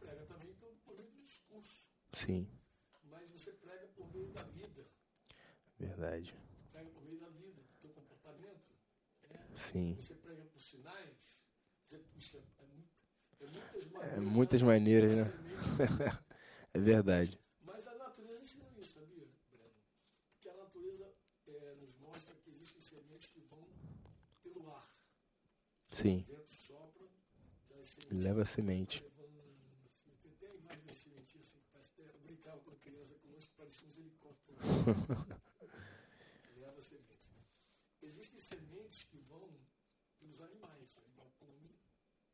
prega 0.00 0.24
também 0.26 0.54
por, 0.54 0.74
por 0.84 0.96
meio 0.96 1.10
do 1.10 1.22
discurso. 1.22 1.86
sim. 2.14 2.48
Mas 3.04 3.28
você 3.30 3.52
prega 3.52 3.86
por 3.88 4.10
meio 4.12 4.32
da 4.32 4.42
vida. 4.44 4.86
Verdade. 5.78 6.34
Prega 6.72 6.88
por 6.90 7.02
meio 7.02 7.18
da 7.20 7.28
vida, 7.28 7.60
do 7.62 7.74
teu 7.80 7.90
comportamento. 7.90 8.72
né? 9.30 9.46
Sim. 9.54 9.94
Você 9.96 10.14
prega 10.14 10.44
por 10.46 10.60
sinais. 10.62 11.16
Você, 11.82 11.98
puxa, 11.98 12.38
é, 12.58 12.66
muito, 12.66 12.90
é 13.40 13.46
muitas 13.46 13.82
É 13.84 13.86
maneiras. 14.16 14.24
muitas 14.24 14.62
né? 14.62 14.68
maneiras, 14.68 15.16
né? 15.28 16.24
É 16.74 16.78
verdade. 16.78 17.38
Mas 17.60 17.86
a 17.86 17.94
natureza 17.96 18.40
ensina 18.42 18.68
isso, 18.78 18.92
sabia, 18.94 19.26
Breno? 19.50 19.74
Porque 20.32 20.48
a 20.48 20.56
natureza 20.56 21.14
eh, 21.46 21.74
nos 21.80 21.96
mostra 21.98 22.34
que 22.36 22.50
existem 22.50 22.80
sementes 22.82 23.28
que 23.30 23.40
vão 23.40 23.66
pelo 24.42 24.70
ar. 24.74 24.90
Sim. 25.90 26.24
O 26.28 26.34
vento 26.36 26.52
sopra, 26.54 27.06
já 27.68 27.76
as 27.80 27.88
sementes 27.88 27.97
Leva 28.10 28.42
a 28.42 28.44
semente. 28.44 29.02
Leva 36.56 36.78
a 36.78 36.82
semente. 36.82 37.18
Existem 38.02 38.40
sementes 38.40 39.04
que 39.04 39.18
vão 39.18 39.48
pelos 40.18 40.40
animais. 40.40 40.88
O 40.96 41.00
animal 41.00 41.30
come, 41.38 41.70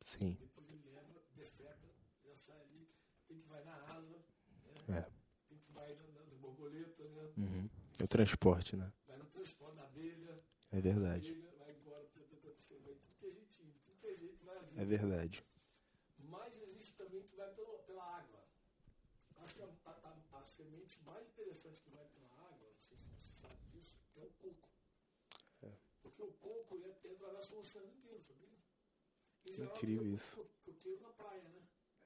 Sim. 0.05 0.37
depois 0.41 0.69
ele 0.71 0.83
leva, 0.91 1.21
defeca, 1.35 1.91
já 2.25 2.37
sai 2.37 2.61
ali, 2.61 2.89
tem 3.27 3.41
que 3.41 3.49
vai 3.49 3.63
na 3.65 3.75
asa, 3.93 4.25
É. 4.89 5.03
tem 5.49 5.59
que 5.59 5.73
vai 5.73 5.95
na, 5.95 6.03
na, 6.09 6.23
na 6.25 6.35
borboleta, 6.37 7.05
né? 7.05 7.33
Uhum. 7.37 7.69
É 8.01 8.05
o 8.05 8.09
transporte, 8.09 8.77
né? 8.77 8.93
vai 9.07 9.19
no 9.19 9.27
transporte 9.27 9.77
da 9.77 9.85
abelha, 9.85 10.37
É 10.71 10.81
verdade. 10.81 11.31
abelha, 11.31 11.51
vai 11.59 11.73
embora, 11.73 12.09
vai 12.15 12.25
tudo 12.25 12.41
que 12.41 12.47
é 12.49 13.31
jeitinho, 13.31 13.73
tudo 13.85 13.99
que 14.01 14.07
é 14.07 14.15
jeito, 14.17 14.45
vai. 14.45 14.57
É 14.77 14.85
verdade. 14.85 15.45
Que 17.23 17.37
vai 17.37 17.49
pelo, 17.55 17.79
pela 17.87 18.05
água. 18.17 18.41
Acho 19.39 19.55
que 19.55 19.63
a, 19.63 19.67
a, 19.87 20.39
a- 20.39 20.45
semente 20.45 20.99
mais 21.05 21.27
interessante 21.29 21.81
que 21.83 21.91
vai 21.91 22.05
pela 22.07 22.33
água, 22.47 22.69
não 22.69 22.83
sei 22.89 22.97
se 22.97 23.07
você 23.21 23.33
sabe 23.41 23.55
disso, 23.73 23.97
é 24.17 24.21
o 24.21 24.31
coco. 24.41 24.69
Porque 26.03 26.23
o 26.23 26.33
coco 26.33 26.75
ele, 26.77 26.93
ele 27.05 27.15
atravessa 27.15 27.55
o 27.55 27.61
oceano 27.61 27.89
inteiro, 27.93 28.21
sabia? 28.23 28.49
Geral, 29.47 29.65
Incrível 29.71 30.05
tem 30.05 30.15
isso. 30.15 30.37
co- 30.37 30.51
Coqueiro 30.65 31.01
na 31.03 31.09
praia, 31.11 31.43
né? 31.43 31.63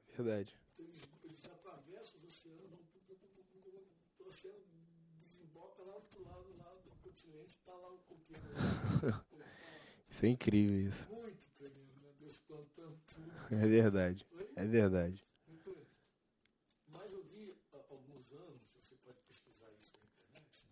É 0.09 0.17
verdade. 0.23 0.55
Então, 0.75 0.85
eles, 0.87 1.03
eles 1.25 1.45
atravessam 1.45 2.21
os 2.21 2.25
oceanos, 2.25 2.71
vão 2.71 4.27
o 4.27 4.29
oceano 4.29 4.59
desemboca 5.23 5.83
lá 5.83 5.99
do 5.99 6.23
lado, 6.25 6.57
lá 6.57 6.75
do 6.75 6.91
continente, 7.03 7.57
está 7.59 7.73
lá 7.73 7.91
o 7.93 7.99
coqueiro. 7.99 8.43
Isso 10.11 10.25
é 10.27 10.29
incrível 10.31 10.81
isso. 10.89 11.09
Muito 11.11 11.49
tremendo, 11.57 11.93
né? 12.03 12.13
Deus 12.19 12.37
plantando 12.39 12.99
tudo. 13.07 13.55
É 13.55 13.67
verdade. 13.67 14.27
É 14.59 14.67
verdade. 14.67 15.25
Mas 16.89 17.13
eu 17.13 17.23
vi 17.23 17.57
há 17.73 17.77
alguns 17.91 18.33
anos, 18.33 18.63
você 18.75 18.97
pode 18.97 19.21
pesquisar 19.23 19.71
isso 19.73 19.93
na 19.97 20.05
internet, 20.05 20.65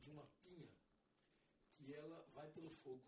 de 0.00 0.08
uma 0.10 0.26
pinha 0.42 0.68
que 1.74 1.92
ela 1.92 2.22
vai 2.34 2.48
pelo 2.52 2.70
fogo. 2.70 3.04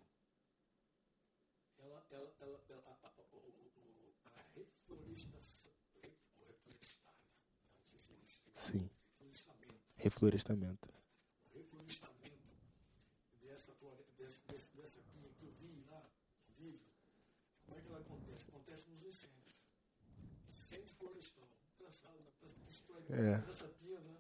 Ela, 1.79 2.07
ela, 2.11 2.35
ela, 2.41 2.65
ela 2.69 2.83
a, 2.91 4.43
reflorestação, 4.55 5.73
reflorestar, 6.03 7.15
né? 7.15 7.29
não 7.93 7.99
sei 7.99 7.99
se 8.01 8.13
existe. 8.13 8.51
Sim. 8.55 8.91
Reflorestamento. 9.21 9.81
Reflorestamento. 9.97 10.93
O 11.55 11.57
reflorestamento 11.57 12.49
dessa, 13.41 13.73
flore- 13.75 14.05
desse, 14.19 14.43
desse, 14.49 14.77
dessa 14.77 15.01
pinha 15.13 15.31
que 15.33 15.45
eu 15.45 15.53
vi 15.53 15.83
lá 15.89 16.03
no 16.49 16.55
vídeo, 16.57 16.93
como 17.65 17.79
é 17.79 17.81
que 17.81 17.89
ela 17.89 18.01
acontece? 18.01 18.49
Acontece 18.49 18.91
nos 18.91 19.03
incêndios. 19.03 19.47
Incêndio 20.49 20.95
florestal. 20.97 21.49
Engraçado, 21.79 22.19
né? 22.21 22.31
Parece 22.41 22.59
que 22.59 22.65
destrói 22.65 22.96
É. 23.11 23.49
essa 23.49 23.69
pinha, 23.69 24.01
né? 24.01 24.17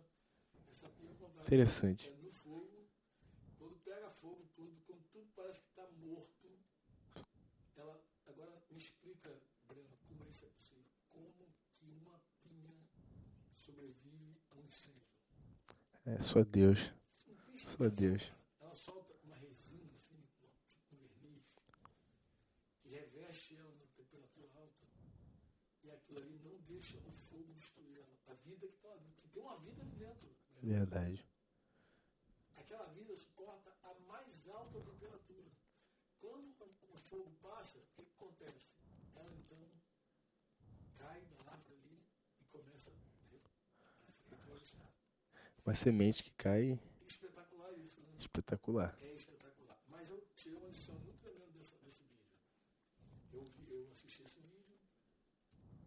Essa 0.70 0.88
pinha 0.90 1.12
acontece 1.12 1.42
Interessante. 1.42 2.08
é 2.08 2.16
no 2.16 2.30
fogo. 2.30 2.88
Quando 3.58 3.76
pega 3.84 4.10
fogo 4.10 4.48
tudo, 4.54 4.80
quando 4.86 5.02
tudo 5.10 5.30
parece 5.34 5.62
que 5.62 5.68
está 5.68 5.86
morto, 5.90 6.58
ela. 7.76 8.00
Agora 8.26 8.62
me 8.70 8.76
explica, 8.78 9.30
Breno, 9.68 9.96
como 10.08 10.28
isso 10.28 10.44
é 10.44 10.48
possível. 10.48 10.84
Como 11.10 11.32
que 11.32 11.48
uma 11.82 12.20
pinha 12.42 12.76
sobrevive 13.54 14.40
a 14.50 14.56
um 14.56 14.64
incêndio? 14.66 15.06
É 16.04 16.20
só 16.20 16.44
Deus. 16.44 16.92
Só. 17.56 17.88
Deus. 17.88 18.32
Ela 18.60 18.74
solta 18.74 19.14
uma 19.24 19.34
resina, 19.36 19.92
assim, 19.94 20.20
tipo 20.22 20.46
um 20.92 20.96
verniz, 20.98 21.44
que 22.82 22.88
reveste 22.88 23.56
ela 23.56 23.74
na 23.74 23.86
temperatura 23.96 24.48
alta. 24.54 24.86
E 25.82 25.90
aquilo 25.90 26.18
ali 26.18 26.38
não 26.44 26.60
deixa 26.62 26.98
o 26.98 27.10
fogo 27.12 27.52
destruir 27.54 27.96
ela. 27.98 28.16
A 28.26 28.35
vida 28.46 28.66
que 28.68 28.78
dentro. 28.78 29.10
Porque 29.14 29.28
tem 29.28 29.42
uma 29.42 29.58
vida 29.58 29.82
ali 29.82 29.96
dentro. 29.96 30.28
Verdade. 30.62 31.24
Aquela 32.56 32.86
vida 32.86 33.14
suporta 33.16 33.70
a 33.82 33.94
mais 34.06 34.46
alta 34.48 34.80
temperatura. 34.80 35.50
Quando 36.20 36.54
o 36.58 36.96
fogo 37.08 37.30
passa, 37.42 37.78
o 37.78 37.86
que 37.94 38.04
que 38.04 38.12
acontece? 38.16 38.66
Ela 39.14 39.32
então 39.34 39.58
cai 40.96 41.20
da 41.26 41.36
árvore 41.52 41.74
ali 41.74 42.02
e 42.40 42.44
começa 42.46 42.90
a 42.90 42.94
reflorescer. 44.30 44.80
Uma 45.64 45.74
semente 45.74 46.22
que 46.22 46.30
cai 46.30 46.80
Espetacular 47.08 47.72
isso, 47.78 48.00
né? 48.00 48.16
espetacular. 48.18 48.96
É 49.00 49.12
espetacular. 49.14 49.78
Mas 49.88 50.10
eu 50.10 50.24
tirei 50.34 50.56
uma 50.58 50.68
lição 50.68 50.94
muito 51.00 51.18
tremenda 51.20 51.50
dessa, 51.58 51.76
desse 51.78 52.02
vídeo. 52.04 52.26
Eu, 53.32 53.44
vi, 53.44 53.66
eu 53.70 53.88
assisti 53.90 54.22
esse 54.22 54.40
vídeo. 54.40 54.76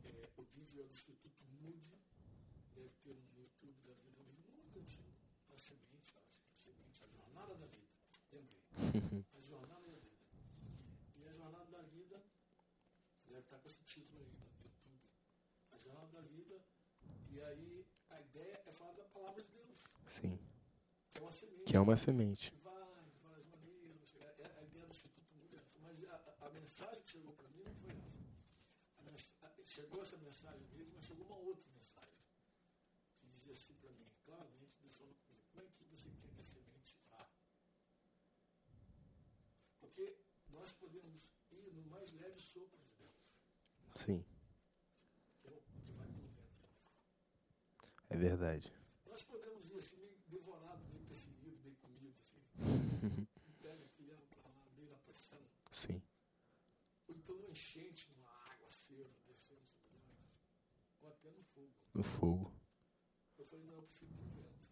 É, 0.03 0.29
o 0.37 0.43
vídeo 0.43 0.81
é 0.81 0.83
do 0.83 0.91
Instituto 0.91 1.43
Moody. 1.61 1.97
Deve 2.75 2.89
ter 3.03 3.15
no 3.15 3.39
YouTube 3.39 3.81
da 3.85 3.93
vida. 3.93 4.21
É 4.21 4.23
um 4.23 4.33
vídeo 4.33 4.53
muito 4.53 4.79
antigo. 4.79 5.09
A 5.53 5.57
semente, 5.57 6.13
eu 6.13 6.19
acho 6.19 6.33
que 6.33 6.39
é 6.39 6.43
a 6.49 6.53
semente, 6.53 7.03
a 7.03 7.07
jornada 7.07 7.55
da 7.55 7.65
vida. 7.65 7.87
Lembrei. 8.31 8.59
A 8.89 9.41
jornada 9.41 9.85
da 9.85 9.97
vida. 9.99 10.17
E 11.17 11.27
a 11.27 11.33
jornada 11.33 11.65
da 11.65 11.81
vida 11.83 12.21
deve 13.27 13.39
estar 13.41 13.57
com 13.59 13.67
esse 13.67 13.83
título 13.83 14.19
aí 14.19 14.27
YouTube. 14.63 15.09
A 15.71 15.77
jornada 15.77 16.07
da 16.07 16.21
vida. 16.21 16.59
E 17.31 17.41
aí 17.41 17.85
a 18.09 18.19
ideia 18.21 18.61
é 18.65 18.73
falar 18.73 18.93
da 18.93 19.03
palavra 19.05 19.43
de 19.43 19.51
Deus. 19.51 19.77
Sim. 20.07 20.39
Que 21.13 21.19
é 21.19 21.21
uma 21.21 21.31
semente 21.31 21.63
Que 21.65 21.77
é 21.77 21.79
uma 21.79 21.97
semente. 21.97 22.55
vai 22.63 22.73
várias 23.23 23.45
maneiras. 23.47 24.15
É, 24.15 24.35
é 24.41 24.59
a 24.59 24.63
ideia 24.63 24.85
do 24.85 24.91
Instituto 24.91 25.35
é 25.35 25.55
essa. 25.57 25.77
Mas 25.79 26.03
a, 26.09 26.45
a- 26.45 26.49
mensagem 26.49 27.01
que 27.03 27.09
chegou 27.09 27.33
para 27.33 27.47
mim 27.49 27.63
não 27.63 27.73
foi 27.75 27.89
essa. 27.91 28.19
A 29.45 29.63
chegou 29.65 30.01
essa 30.01 30.17
mensagem 30.17 30.65
mesmo, 30.73 30.93
mas 30.95 31.03
chegou 31.05 31.25
uma 31.25 31.37
outra 31.37 31.63
mensagem. 31.71 32.13
Que 33.19 33.27
dizia 33.27 33.53
assim 33.53 33.73
para 33.75 33.91
mim, 33.91 34.09
claramente, 34.25 34.75
Deus 34.81 34.93
falou 34.97 35.13
comigo, 35.13 35.43
como 35.51 35.63
é 35.63 35.67
que 35.67 35.83
você 35.85 36.09
quer 36.21 36.29
que 36.33 36.41
a 36.41 36.43
semente 36.43 36.97
vá? 37.09 37.27
Porque 39.99 40.15
nós 40.53 40.71
podemos 40.71 41.21
ir 41.51 41.73
no 41.73 41.83
mais 41.89 42.09
leve 42.13 42.39
sopro 42.39 42.79
de 42.79 42.87
Deus, 42.97 43.11
Sim. 43.95 44.23
que 45.41 45.47
é 45.49 45.51
o 45.51 45.59
que 45.61 45.91
vai 45.91 46.07
pelo 46.07 46.29
vento. 46.29 46.63
É 48.09 48.15
verdade. 48.17 48.73
Nós 49.05 49.23
podemos 49.23 49.69
ir 49.69 49.77
assim, 49.77 49.97
meio 49.97 50.17
devorado, 50.29 50.81
meio 50.87 51.03
perseguido, 51.03 51.59
meio 51.61 51.75
comido, 51.75 52.15
assim. 52.21 52.41
Pega 53.61 53.83
aqui, 53.83 54.03
leva 54.03 54.25
para 54.27 54.47
lá, 54.49 54.65
meio 54.77 54.89
na 54.89 54.97
pressão. 54.99 55.41
Sim. 55.69 56.01
Ou 57.09 57.15
então 57.15 57.35
numa 57.35 57.49
enchente, 57.49 58.09
numa 58.15 58.29
água 58.53 58.71
seca, 58.71 59.19
descendo 59.27 59.67
sobre 59.67 59.97
nós. 60.07 60.39
Ou 61.01 61.09
até 61.09 61.29
no 61.29 61.43
fogo. 61.43 61.73
No 61.93 62.03
fogo. 62.03 62.53
Eu 63.37 63.45
falei, 63.45 63.65
não, 63.65 63.75
eu 63.75 63.83
prefiro 63.83 64.13
no 64.13 64.29
vento. 64.29 64.69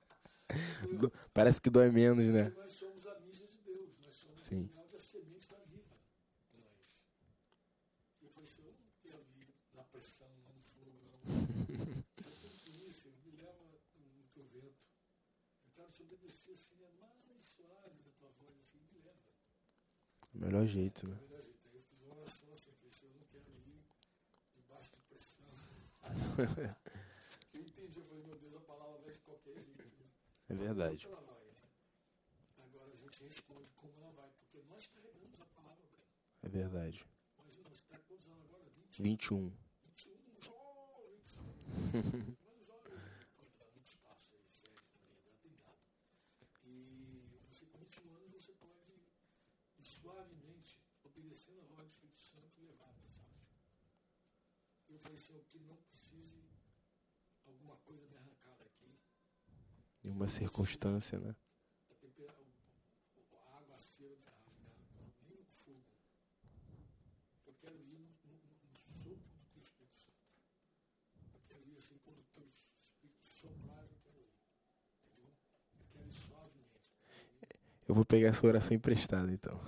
Parece 1.32 1.60
que 1.60 1.70
dói 1.70 1.90
menos, 1.90 2.28
né? 2.28 2.44
Porque 2.44 2.60
nós 2.60 2.72
somos 2.72 3.06
a 3.06 3.18
mídia 3.20 3.46
de 3.46 3.56
Deus. 3.58 3.98
Nós 4.00 4.14
somos 4.14 4.39
Sim. 4.50 4.64
o 4.64 4.68
final 4.68 4.88
de 4.88 4.96
a 4.96 4.98
semente 4.98 5.48
da 5.48 5.58
vida. 5.58 5.96
Nós. 6.58 6.74
E 8.20 8.24
eu 8.24 8.30
falei 8.30 8.48
assim, 8.48 8.64
eu 8.64 8.72
não 8.72 8.90
quero 9.00 9.24
ir 9.36 9.54
na 9.74 9.84
pressão, 9.84 10.28
lá 10.44 10.52
no 10.52 10.62
fogo, 10.64 10.90
não. 11.04 11.20
Eu 12.26 12.88
ir, 12.88 12.92
Senhor, 12.92 13.16
me 13.18 13.30
leva 13.30 13.64
no 13.94 14.24
teu 14.34 14.44
vento. 14.48 14.74
Eu 15.64 15.70
quero 15.72 15.92
te 15.92 16.02
obedecer 16.02 16.54
assim, 16.54 16.82
é 16.82 16.90
mais 16.90 17.46
suave 17.46 18.02
da 18.02 18.10
tua 18.10 18.28
voz, 18.40 18.58
assim, 18.58 18.80
me 18.90 18.98
leva. 18.98 19.20
Melhor 20.34 20.66
jeito, 20.66 21.08
né? 21.08 21.14
Melhor 21.14 21.42
jeito. 21.44 21.68
Aí 21.68 21.76
eu 21.76 21.82
fiz 21.84 22.02
uma 22.02 22.16
oração 22.16 22.52
assim, 22.52 22.72
falei, 22.72 22.92
Senhor, 22.92 23.12
eu 23.12 23.20
não 23.20 23.26
quero 23.26 23.50
ir 23.68 23.84
debaixo 24.56 24.90
de 24.96 25.02
pressão. 25.02 25.46
eu 27.54 27.60
entendi, 27.60 27.98
eu 28.00 28.04
falei, 28.04 28.24
meu 28.24 28.36
Deus, 28.36 28.56
a 28.56 28.60
palavra 28.62 28.98
vai 28.98 29.12
de 29.12 29.20
qualquer 29.20 29.54
jeito. 29.62 29.84
Né? 29.84 30.10
É 30.48 30.54
verdade. 30.54 31.06
Né? 31.06 31.16
Agora 32.72 32.92
a 32.92 32.96
gente 32.96 33.24
responde 33.24 33.68
como 33.74 33.92
ela 34.00 34.10
vai, 34.12 34.30
nós 34.70 34.86
carregamos 34.86 35.40
a 35.40 35.46
palavra, 35.46 35.86
Breno. 35.88 36.06
É 36.42 36.48
verdade. 36.48 37.04
Imagina, 37.42 37.68
você 37.68 37.82
está 37.84 37.98
quantos 37.98 38.26
anos 38.28 38.44
agora? 38.44 38.64
20, 38.70 39.02
21. 39.02 39.50
21, 39.84 40.40
jovem. 40.40 41.20
Mas 41.92 42.66
jovem 42.66 42.90
pode 43.36 43.52
dar 43.58 43.66
muito 43.74 43.86
espaço 43.86 44.34
aí, 44.36 44.44
sério, 44.52 44.76
na 44.94 45.00
verdade, 45.08 45.36
tem 45.42 45.52
dado. 45.56 45.78
E 46.64 47.28
você 47.48 47.66
com 47.66 47.78
21 47.78 48.16
anos, 48.16 48.32
você 48.44 48.52
pode 48.54 48.70
suavemente, 49.82 50.80
obedecendo 51.04 51.60
a 51.60 51.64
voz 51.64 51.86
do 51.86 51.90
Espírito 51.92 52.20
Santo, 52.20 52.60
levar 52.62 52.88
a 52.88 52.92
mensagem. 52.94 53.90
Eu 54.88 54.98
falei, 54.98 55.16
Senhor, 55.18 55.42
que 55.44 55.58
não 55.58 55.76
precise 55.76 56.48
alguma 57.44 57.76
coisa 57.78 58.06
me 58.08 58.16
arrancar 58.16 58.54
daqui, 58.56 58.98
Em 60.04 60.10
uma 60.10 60.28
circunstância, 60.28 61.18
né? 61.18 61.34
a, 61.90 61.94
tempera- 61.94 62.34
o- 62.38 63.20
o- 63.20 63.36
a 63.36 63.58
água 63.58 63.76
acesa 63.76 64.16
me 64.16 64.24
rasgar, 64.30 64.74
nem 65.28 65.38
o 65.38 65.44
fogo. 65.44 65.84
Eu 67.46 67.54
quero 67.54 67.76
ir 67.78 67.86
no, 67.98 67.98
no, 68.24 68.34
no 68.64 68.74
sopro 68.74 69.16
do 69.16 69.46
teu 69.52 69.62
Espírito 69.62 69.96
Santo. 69.98 70.24
Eu 71.34 71.40
quero 71.48 71.68
ir 71.68 71.76
assim, 71.78 71.98
quando 71.98 72.18
o 72.20 72.24
teu 72.34 72.46
Espírito 72.46 73.26
soprar, 73.28 73.84
eu 73.84 73.96
quero 74.02 74.18
ir. 74.20 74.32
Entendeu? 75.06 75.32
Eu 75.78 75.86
quero 75.92 76.08
ir 76.08 76.14
suavemente. 76.14 76.80
Eu 77.90 77.94
vou 77.94 78.04
pegar 78.04 78.28
essa 78.28 78.46
oração 78.46 78.72
emprestada, 78.76 79.32
então. 79.32 79.60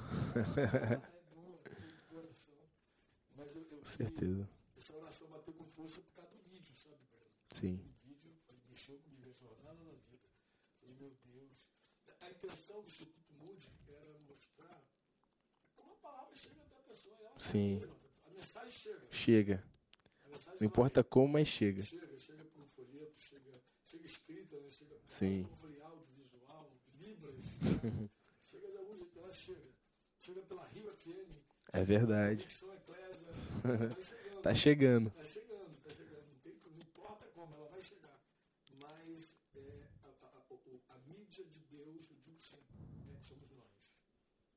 Com 3.69 3.83
certeza. 3.83 4.49
essa 4.77 4.95
oração 4.95 5.27
bateu 5.27 5.53
com 5.53 5.65
força 5.65 6.01
por 6.01 6.13
causa 6.13 6.31
do 6.37 6.45
vídeo, 6.45 6.73
sabe, 6.77 7.03
Breno? 7.11 7.27
Sim. 7.51 7.85
O 8.05 8.07
vídeo 8.07 8.33
mexeu 8.69 8.97
comigo, 9.01 9.29
a 9.29 9.33
jornada 9.33 9.85
da 9.85 9.95
vida. 10.09 10.29
Falei, 10.79 10.95
meu 11.01 11.17
Deus. 11.25 11.69
A 12.21 12.31
intenção 12.31 12.83
do 12.83 12.87
Instituto 12.87 13.35
Moody 13.41 13.73
era 13.89 14.17
mostrar 14.21 14.81
como 15.75 15.95
a 15.95 15.97
palavra 15.97 16.37
chega 16.37 16.63
até 16.63 16.77
a 16.77 16.83
pessoa. 16.83 17.17
Ela 17.19 17.35
Sim. 17.41 17.81
chega, 17.81 17.93
A 18.25 18.31
mensagem 18.31 18.71
chega. 18.71 19.07
Chega. 19.11 19.65
Mensagem 20.29 20.61
Não 20.61 20.67
importa 20.69 21.03
como, 21.03 21.27
mas 21.33 21.49
chega. 21.49 21.83
Chega, 21.83 22.17
chega 22.21 22.45
por 22.45 22.63
um 22.63 22.67
folheto, 22.69 23.19
chega, 23.19 23.61
chega 23.85 24.07
escrita, 24.07 24.61
né? 24.61 24.71
chega 24.71 24.97
Sim. 25.09 25.43
como 25.51 25.67
eu 25.67 25.73
né? 27.31 28.09
chega 28.43 28.71
de 28.71 28.77
algum 28.77 28.97
jeito, 28.97 29.19
ela 29.19 29.33
chega. 29.33 29.73
Chega 30.21 30.43
pela 30.43 30.65
Rio 30.69 30.93
FM. 30.97 31.31
É 31.73 31.85
verdade. 31.85 32.45
Eclésia. 32.45 33.33
Vai 33.63 34.05
chegando. 34.05 34.43
Tá 34.43 34.55
chegando. 34.55 35.07
Está 35.09 35.25
chegando, 35.25 35.77
está 35.79 35.91
chegando. 35.91 36.27
Não, 36.27 36.39
tem, 36.41 36.61
não 36.71 36.81
importa 36.81 37.27
como, 37.29 37.55
ela 37.55 37.69
vai 37.69 37.81
chegar. 37.81 38.21
Mas 38.81 39.37
é, 39.55 39.89
a, 40.03 40.09
a, 40.09 40.29
a, 40.29 40.95
a 40.95 40.99
mídia 41.07 41.45
de 41.45 41.61
Deus, 41.61 42.11
eu 42.11 42.17
digo 42.25 42.41
sempre, 42.43 42.77
é, 43.15 43.21
somos 43.21 43.51
nós. 43.53 43.71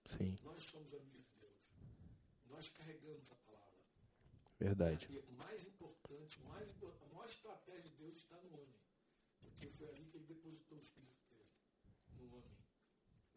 Sim. 0.06 0.36
Nós 0.43 0.63
somos 0.63 0.93
a 0.93 0.99
mídia 0.99 1.21
de 1.21 1.39
Deus. 1.39 1.58
Nós 2.47 2.69
carregamos 2.69 3.32
a 3.32 3.36
palavra. 3.36 3.80
Verdade. 4.60 5.08
E 5.10 5.17
o 5.19 5.32
mais 5.34 5.65
importante, 5.65 6.41
mais, 6.43 6.69
a 7.01 7.06
maior 7.13 7.30
estratégia 7.30 7.89
de 7.89 7.95
Deus 7.97 8.15
está 8.17 8.38
no 8.41 8.54
homem. 8.54 8.82
Porque 9.39 9.67
foi 9.69 9.88
ali 9.89 10.06
que 10.06 10.17
ele 10.17 10.25
depositou 10.25 10.78
o 10.78 10.82
Espírito. 10.82 11.25
No 12.26 12.38
homem. 12.38 12.58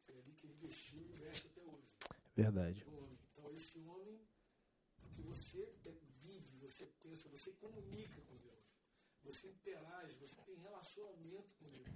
Foi 0.04 0.18
ali 0.18 0.32
que 0.34 0.46
ele 0.46 0.54
investiu 0.54 1.00
e 1.02 1.08
investe 1.10 1.46
até 1.48 1.62
hoje 1.62 1.88
Verdade. 2.34 2.84
no 2.84 2.98
homem. 2.98 3.18
Então, 3.32 3.52
esse 3.54 3.78
homem, 3.80 4.20
porque 5.00 5.22
você 5.22 5.62
é- 5.84 5.98
vive, 6.22 6.56
você 6.58 6.86
pensa, 7.02 7.28
você 7.28 7.52
comunica 7.52 8.20
com 8.22 8.36
Deus, 8.38 8.64
você 9.22 9.48
interage, 9.50 10.14
você 10.16 10.40
tem 10.42 10.56
relacionamento 10.56 11.54
com 11.58 11.68
Deus. 11.70 11.88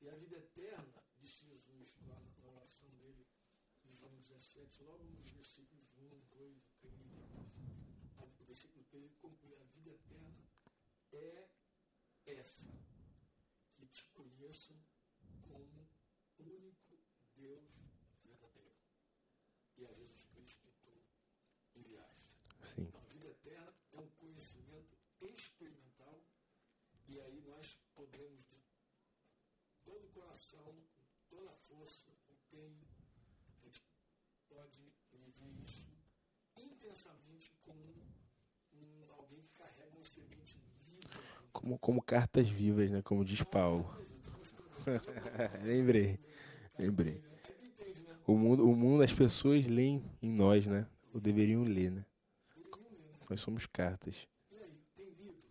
E 0.00 0.08
a 0.08 0.14
vida 0.14 0.36
eterna, 0.36 1.02
disse 1.18 1.44
Jesus 1.46 1.96
lá 2.06 2.20
na 2.38 2.48
oração 2.50 2.88
dele, 2.96 3.26
em 3.84 3.94
João 3.96 4.14
17, 4.16 4.82
logo 4.82 5.04
nos 5.04 5.30
versículos 5.30 5.96
1, 5.96 6.20
2, 6.30 6.62
3, 6.80 6.94
a- 8.18 8.24
o 8.24 8.44
versículo 8.44 8.84
3, 8.84 9.04
ele 9.04 9.14
conclui: 9.16 9.54
a 9.56 9.64
vida 9.64 9.90
eterna 9.90 10.44
é 11.12 11.48
essa, 12.26 12.68
que 13.74 13.86
te 13.86 14.04
conheçam 14.10 14.76
Deus 17.46 17.62
verdadeiro 18.24 18.74
e 19.76 19.86
a 19.86 19.92
Jesus 19.92 20.26
Cristo 20.26 20.66
que 20.66 20.72
tu 20.82 20.90
enviaste. 21.76 22.34
Sim. 22.62 22.90
A 22.94 23.00
vida 23.12 23.28
eterna 23.28 23.72
é 23.92 24.00
um 24.00 24.08
conhecimento 24.10 24.96
experimental 25.20 26.20
e 27.06 27.20
aí 27.20 27.40
nós 27.42 27.78
podemos, 27.94 28.44
de 28.48 28.58
todo 29.84 30.06
o 30.06 30.10
coração, 30.10 30.64
com 30.64 31.04
toda 31.28 31.50
a 31.50 31.54
força, 31.54 32.10
empenho, 32.28 32.84
a 33.62 33.66
gente 33.66 33.84
pode 34.48 34.92
viver 35.12 35.52
isso 35.62 35.86
intensamente 36.56 37.54
como 37.62 37.80
um, 38.72 39.12
alguém 39.12 39.42
que 39.42 39.52
carrega 39.52 39.94
uma 39.94 40.04
semente 40.04 40.58
viva. 40.84 41.08
Como, 41.52 41.78
como 41.78 42.02
cartas 42.02 42.48
vivas, 42.48 42.90
né? 42.90 43.02
Como 43.02 43.24
diz 43.24 43.42
Paulo. 43.44 43.86
lembrei. 45.62 46.18
Lembrei. 46.78 47.22
Aí 47.44 47.54
tu 47.54 47.64
entende, 47.64 48.02
né? 48.02 48.15
O 48.26 48.34
mundo, 48.36 48.68
o 48.68 48.74
mundo, 48.74 49.02
as 49.02 49.12
pessoas 49.12 49.64
leem 49.66 50.02
em 50.20 50.32
nós, 50.32 50.66
né? 50.66 50.86
Ou 51.12 51.20
deveriam 51.20 51.62
ler, 51.62 51.90
né? 51.92 52.04
Nós 53.30 53.40
somos 53.40 53.66
cartas. 53.66 54.26
E 54.50 54.56
aí, 54.56 54.82
tem 54.96 55.06
lido? 55.10 55.42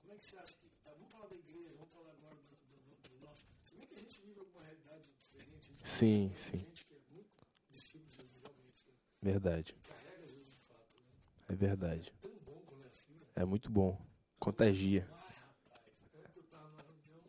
Como 0.00 0.12
é 0.14 0.16
que 0.16 0.24
você 0.26 0.36
acha 0.38 0.54
que. 0.56 0.68
Tá, 0.82 0.90
vamos 0.92 1.10
falar 1.12 1.26
da 1.28 1.36
igreja, 1.36 1.70
vamos 1.76 1.90
falar 1.92 2.10
agora 2.10 2.34
do, 2.34 2.56
do, 2.56 2.76
do, 2.78 3.08
do 3.18 3.26
nosso. 3.26 3.46
Se 3.62 3.76
bem 3.76 3.86
que 3.86 3.94
a 3.94 3.98
gente 3.98 4.20
vive 4.20 4.38
alguma 4.40 4.62
realidade 4.64 5.04
diferente. 5.04 5.56
a 5.56 5.60
gente 5.60 5.88
Sim, 5.88 6.28
tem 6.28 6.36
sim. 6.36 6.58
gente 6.58 6.86
que 6.86 6.94
é 6.94 6.98
muito 7.10 7.46
discípulo 7.70 8.08
de 8.10 8.16
Jesus, 8.16 8.42
realmente. 8.42 8.84
Né? 8.86 8.92
Verdade. 9.20 9.74
Carrega 9.82 10.26
Jesus 10.28 10.46
de 10.54 10.60
fato. 10.68 10.98
Né? 10.98 11.44
É 11.48 11.54
verdade. 11.54 12.14
Tão 12.20 12.30
bom 12.44 12.62
quando 12.66 12.84
é 12.84 12.88
assim, 12.88 13.12
né? 13.14 13.26
É 13.34 13.44
muito 13.44 13.70
bom. 13.70 14.00
Contagia. 14.38 15.06
Ai, 15.10 15.34
rapaz, 15.68 15.84
ontem 16.14 16.18
eu 16.36 16.42
estava 16.42 16.66
numa 16.68 16.82
reunião 16.82 17.22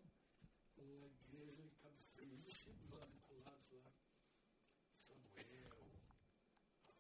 com 0.75 0.81
uma 0.81 1.07
igreja 1.07 1.61
em 1.61 1.69
Cabo 1.81 1.97
Frio, 2.15 2.33
os 2.33 2.43
discípulos 2.43 2.99
lá 2.99 3.05
vinculados 3.05 3.71
lá, 3.85 3.93
Samuel, 4.99 5.69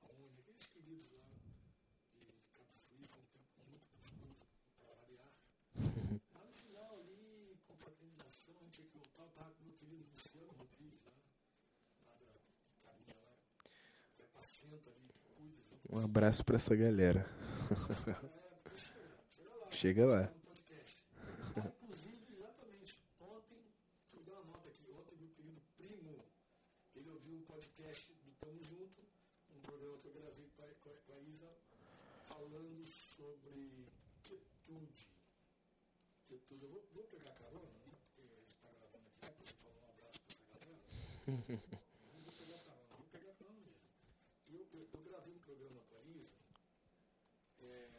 Rony, 0.07 0.39
aqueles 0.39 0.67
queridos 0.67 1.09
lá 1.11 1.25
de 2.13 2.33
Cabo 2.53 2.69
Frio, 2.87 3.03
foi 3.07 3.21
um 3.21 3.25
tempo 3.33 3.47
muito 3.67 3.87
gostoso 3.97 4.35
para 4.79 4.93
variar. 4.95 5.31
Mas 6.33 6.45
no 6.47 6.53
final 6.53 6.95
ali, 6.99 7.57
confraternização, 7.65 8.53
a 8.59 8.63
gente 8.63 8.71
tinha 8.75 8.87
que 8.87 8.97
voltar, 8.97 9.23
eu 9.23 9.29
estava 9.29 9.51
com 9.51 9.61
o 9.61 9.65
meu 9.65 9.73
querido 9.73 10.05
Luciano 10.13 10.51
Rodrigues 10.53 11.01
lá, 11.05 11.13
lá 12.05 12.15
da 12.19 12.39
caminha 12.85 13.15
lá, 13.25 13.35
que 13.49 13.57
apacenta 13.57 13.57
ali, 13.57 13.57
que 13.57 13.71
cuida 13.73 14.27
junto 14.27 14.32
Um 15.89 15.99
abraço 15.99 16.43
pra 16.43 16.55
essa 16.55 16.75
galera. 16.75 17.25
Chega 19.71 20.05
lá. 20.05 20.33
Inclusive, 21.55 22.33
exatamente, 22.33 22.99
ontem, 23.19 23.63
ontem 24.13 25.17
meu 25.17 25.29
querido 25.29 25.61
primo, 25.77 26.23
ele 26.95 27.09
ouviu 27.09 27.35
um 27.35 27.43
podcast 27.43 28.11
do 28.13 28.31
Tamo 28.39 28.63
Junto, 28.63 29.01
um 29.49 29.59
programa 29.61 29.99
que 29.99 30.07
eu 30.07 30.13
gravei 30.13 30.49
com 30.55 30.63
a, 31.13 31.19
Isa, 31.19 31.55
falando 32.27 32.85
sobre 32.87 33.87
quietude. 34.23 35.07
Eu 36.29 36.39
vou, 36.69 36.81
carona, 37.53 37.77
né? 37.85 37.93
Porque 38.05 38.21
a 38.21 38.39
gente 38.39 38.57
gravando 38.61 39.07
aqui, 39.07 39.21
para 39.43 39.53
falar 39.61 39.75
um 39.75 39.89
abraço 39.89 40.19
para 40.25 40.33
essa 40.33 40.47
galera. 40.59 40.89
Eu 42.13 42.21
vou 42.23 42.33
pegar 42.33 42.59
carona, 42.59 42.95
vou 42.95 43.05
pegar 43.11 43.33
carona 43.35 43.59
mesmo. 43.61 43.89
E 44.47 44.55
eu, 44.55 44.67
eu, 44.73 44.89
eu 44.93 45.03
gravei 45.03 45.33
um 45.33 45.39
programa 45.39 45.79
com 45.89 45.95
a 45.95 46.01
Isa, 46.03 46.37
é, 47.59 47.89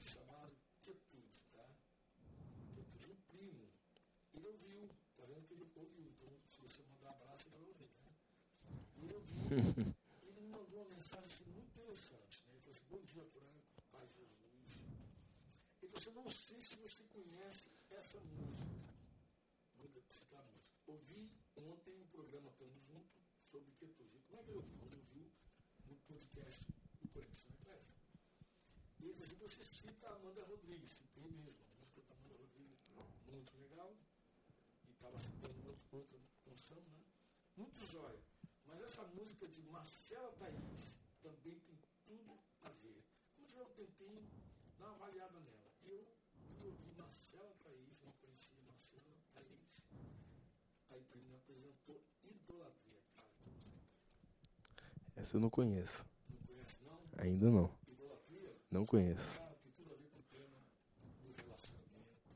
chamado 0.00 0.56
Quietude, 0.84 1.40
tá? 1.52 1.68
Quietude, 2.74 3.10
um 3.10 3.16
primo. 3.28 3.68
Ele 4.34 4.46
ouviu, 4.46 4.88
tá 5.16 5.24
vendo 5.26 5.46
que 5.46 5.54
ele 5.54 5.70
ouviu. 5.74 6.08
Então, 6.10 6.38
se 6.50 6.60
você 6.60 6.82
mandar 6.82 7.10
abraço, 7.10 7.48
ele 7.48 7.56
vai 7.56 7.66
ouvir, 7.68 7.90
né? 8.00 8.12
Ele 9.50 10.40
mandou 10.48 10.82
uma 10.82 10.90
mensagem 10.90 11.46
muito 11.46 11.68
interessante, 11.68 12.44
né? 12.46 12.54
Ele 12.54 12.60
falou 12.60 12.76
assim, 12.76 12.86
bom 12.90 13.02
dia, 13.04 13.24
Franco, 13.24 13.82
Pai 13.90 14.06
Jesus. 14.08 14.38
Ele 15.82 15.92
falou 16.00 16.24
não 16.24 16.30
sei 16.30 16.60
se 16.60 16.76
você 16.76 17.04
conhece 17.04 17.70
essa 17.90 18.20
música. 18.20 18.66
Vou 19.76 19.88
citar 20.10 20.40
a 20.40 20.42
música. 20.42 20.68
Ouvi 20.86 21.30
ontem 21.56 21.94
um 21.96 22.06
programa 22.08 22.50
Tamo 22.52 22.78
Junto 22.80 23.18
sobre 23.50 23.72
quietude. 23.72 24.18
Como 24.26 24.40
é 24.40 24.42
que 24.44 24.50
ele 24.50 24.58
ouviu? 24.58 24.78
Ele 24.82 24.96
ouviu 24.96 25.30
no 25.86 25.96
podcast 25.96 26.64
do 27.00 27.08
Conexão 27.08 27.50
Eclésia. 27.60 27.94
E 29.00 29.04
ele 29.04 29.14
diz 29.14 29.24
assim, 29.24 29.36
você 29.36 29.62
cita 29.62 30.08
a 30.08 30.14
Amanda 30.16 30.44
Rodrigues, 30.44 30.90
citei 30.90 31.30
mesmo, 31.30 31.62
a 31.62 31.80
música 31.80 32.02
da 32.02 32.14
Amanda 32.14 32.34
Rodrigues, 32.34 32.90
muito 33.26 33.56
legal, 33.56 33.96
e 34.84 34.90
estava 34.90 35.18
citando 35.20 35.78
outra 35.92 36.18
canção, 36.44 36.82
né? 36.82 37.04
Muito 37.56 37.84
jóia. 37.86 38.20
Mas 38.68 38.80
essa 38.82 39.02
música 39.08 39.48
de 39.48 39.62
Marcela 39.62 40.30
Thaís 40.32 41.00
também 41.22 41.58
tem 41.60 41.78
tudo 42.04 42.38
a 42.62 42.68
ver. 42.70 43.02
Quando 43.34 43.48
tiver 43.48 43.62
um 43.62 43.74
tempinho, 43.74 44.28
dá 44.78 44.84
uma 44.86 44.94
avaliada 44.94 45.40
nela. 45.40 45.70
Eu, 45.82 46.06
eu 46.60 46.66
ouvi 46.66 46.92
Marcela 46.92 47.54
Thaís, 47.64 48.00
não 48.02 48.12
conhecia 48.12 48.60
Marcela 48.66 49.02
Thaís. 49.32 49.82
Aí 50.90 51.02
primo 51.02 51.28
me 51.28 51.36
apresentou 51.36 52.04
Idolatria, 52.22 53.02
cara. 53.14 53.28
Essa 55.16 55.36
eu 55.36 55.40
não 55.40 55.50
conheço. 55.50 56.06
Não 56.28 56.38
conhece 56.46 56.84
não? 56.84 57.00
Ainda 57.18 57.50
não. 57.50 57.78
Idolatria? 57.86 58.56
Não 58.70 58.86
conheço. 58.86 59.38
Cara, 59.38 59.54
tem 59.56 59.72
tudo 59.72 59.92
a 59.92 59.96
ver 59.96 60.08
com 60.10 60.18
o 60.18 60.22
tema 60.24 60.58
do 61.20 61.32
relacionamento, 61.32 62.28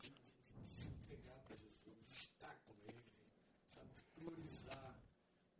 de, 0.00 0.10
de, 0.10 0.60
de 0.60 0.66
se 0.68 0.90
entregar 0.90 1.42
para 1.42 1.56
Jesus, 1.56 2.06
de 2.06 2.12
estar 2.12 2.56
com 2.66 2.74
Ele, 2.84 3.04
sabe? 3.68 3.92
De 3.94 4.02
priorizar, 4.14 4.98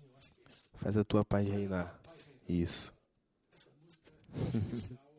eu 0.04 0.18
acho 0.18 0.32
que 0.34 0.42
é 0.42 0.50
isso. 0.50 0.66
Faz 0.74 0.98
a 0.98 1.04
tua 1.04 1.24
paz 1.24 1.48
reinar. 1.48 2.00
Isso. 2.48 2.94
Essa 3.54 3.70
música 3.72 4.10
é 4.10 4.58
especial, 4.58 5.14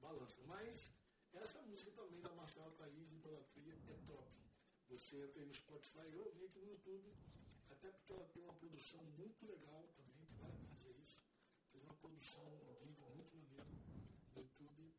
balança. 0.00 0.40
Mas 0.46 0.92
essa 1.32 1.60
música 1.62 1.90
também 1.92 2.20
da 2.20 2.32
Marcela 2.34 2.70
Thaís, 2.72 3.12
Idolatria, 3.12 3.74
é 3.74 3.94
top. 4.06 4.28
Você 4.88 5.24
entra 5.24 5.42
aí 5.42 5.46
no 5.48 5.54
Spotify, 5.54 6.08
eu 6.12 6.24
ouvi 6.24 6.44
aqui 6.44 6.60
no 6.60 6.68
YouTube, 6.68 7.12
até 7.70 7.90
porque 7.90 8.12
ela 8.12 8.24
tem 8.32 8.42
uma 8.42 8.54
produção 8.54 9.02
muito 9.18 9.46
legal 9.46 9.88
também, 9.96 10.24
que 10.24 10.34
vale 10.40 10.52
a 10.52 10.56
pena 10.56 10.74
dizer 10.74 10.96
isso. 11.02 11.18
Fez 11.72 11.82
uma 11.82 11.94
produção 11.94 12.42
ao 12.42 12.74
vivo 12.76 13.02
muito 13.14 13.36
maneira 13.36 13.66
no 13.66 14.42
YouTube, 14.42 14.94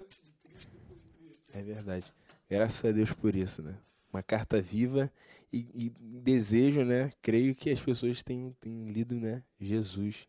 antes 0.00 0.20
de 0.24 0.32
Cristo 0.32 0.68
e 0.74 0.78
depois 0.78 1.02
de 1.02 1.08
Cristo. 1.10 1.50
É 1.52 1.62
verdade. 1.62 2.12
Graças 2.48 2.84
a 2.84 2.92
Deus 2.92 3.12
por 3.12 3.36
isso, 3.36 3.62
né? 3.62 3.78
Uma 4.12 4.22
carta 4.22 4.60
viva 4.60 5.12
e, 5.52 5.66
e 5.74 5.90
desejo, 5.90 6.84
né? 6.84 7.12
Creio 7.22 7.54
que 7.54 7.70
as 7.70 7.80
pessoas 7.80 8.22
têm, 8.22 8.56
têm 8.60 8.86
lido, 8.90 9.14
né? 9.14 9.42
Jesus 9.60 10.28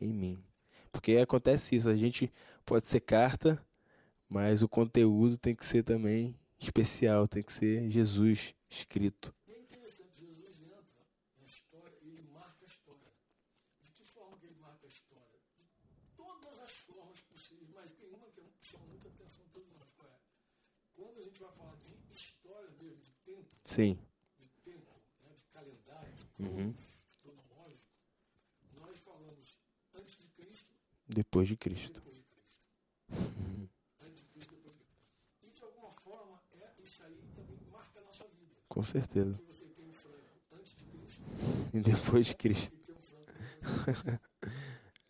em 0.00 0.12
mim. 0.12 0.42
Porque 0.90 1.16
acontece 1.16 1.76
isso, 1.76 1.88
a 1.88 1.96
gente 1.96 2.32
pode 2.64 2.88
ser 2.88 3.00
carta, 3.00 3.64
mas 4.28 4.62
o 4.62 4.68
conteúdo 4.68 5.36
tem 5.38 5.54
que 5.54 5.64
ser 5.64 5.82
também 5.82 6.34
especial, 6.58 7.28
tem 7.28 7.42
que 7.42 7.52
ser 7.52 7.90
Jesus 7.90 8.54
escrito. 8.68 9.34
É 9.48 9.58
interessante, 9.58 10.10
Jesus 10.18 10.60
entra 10.60 11.06
na 11.38 11.46
história 11.46 11.96
e 12.02 12.08
ele 12.08 12.22
marca 12.32 12.64
a 12.64 12.66
história. 12.66 13.12
De 13.82 13.92
que 13.92 14.04
forma 14.04 14.36
que 14.38 14.46
ele 14.46 14.56
marca 14.60 14.86
a 14.86 14.88
história? 14.88 15.38
De 15.56 15.64
todas 16.16 16.60
as 16.60 16.72
formas 16.72 17.20
possíveis, 17.20 17.70
mas 17.74 17.92
tem 17.94 18.08
uma 18.08 18.28
que 18.30 18.42
chama 18.62 18.84
muita 18.86 19.08
atenção 19.08 19.44
todos 19.52 19.70
nós, 19.72 19.88
qual 19.96 20.08
é? 20.08 20.29
Quando 21.00 21.18
a 21.18 21.22
gente 21.24 21.40
vai 21.40 21.50
falar 21.52 21.76
de 21.76 22.12
história 22.12 22.68
mesmo, 22.78 23.00
de 23.00 23.12
tempo, 23.24 23.48
Sim. 23.64 23.98
de 24.38 24.48
tempo, 24.62 24.92
né, 25.22 25.30
de 25.34 25.46
calendário, 25.48 26.12
Uhum. 26.38 26.74
cronológico, 27.22 27.88
nós 28.80 28.98
falamos 28.98 29.58
antes 29.94 30.18
de 30.18 30.26
Cristo 30.28 30.74
Depois 31.08 31.48
de 31.48 31.56
Cristo. 31.56 32.00
depois 32.02 32.16
de 32.18 32.24
Cristo. 32.24 32.52
Uhum. 33.08 33.68
Antes 34.00 34.16
de 34.18 34.24
Cristo 34.24 34.54
depois 34.56 34.76
de 34.76 34.84
Cristo. 34.84 35.08
E 35.42 35.50
de 35.50 35.62
alguma 35.64 35.90
forma, 35.92 36.42
é, 36.52 36.74
isso 36.82 37.02
aí 37.02 37.18
também 37.34 37.56
marca 37.72 37.98
a 37.98 38.02
nossa 38.02 38.26
vida. 38.28 38.54
Com 38.68 38.82
certeza. 38.82 39.32
Porque 39.38 39.52
você 39.54 39.64
tem 39.68 39.90
Franco 39.94 40.18
antes 40.52 40.76
de 40.76 40.84
Cristo 40.84 41.22
E 41.72 41.80
depois 41.80 42.26
de 42.26 42.36
Cristo. 42.36 42.78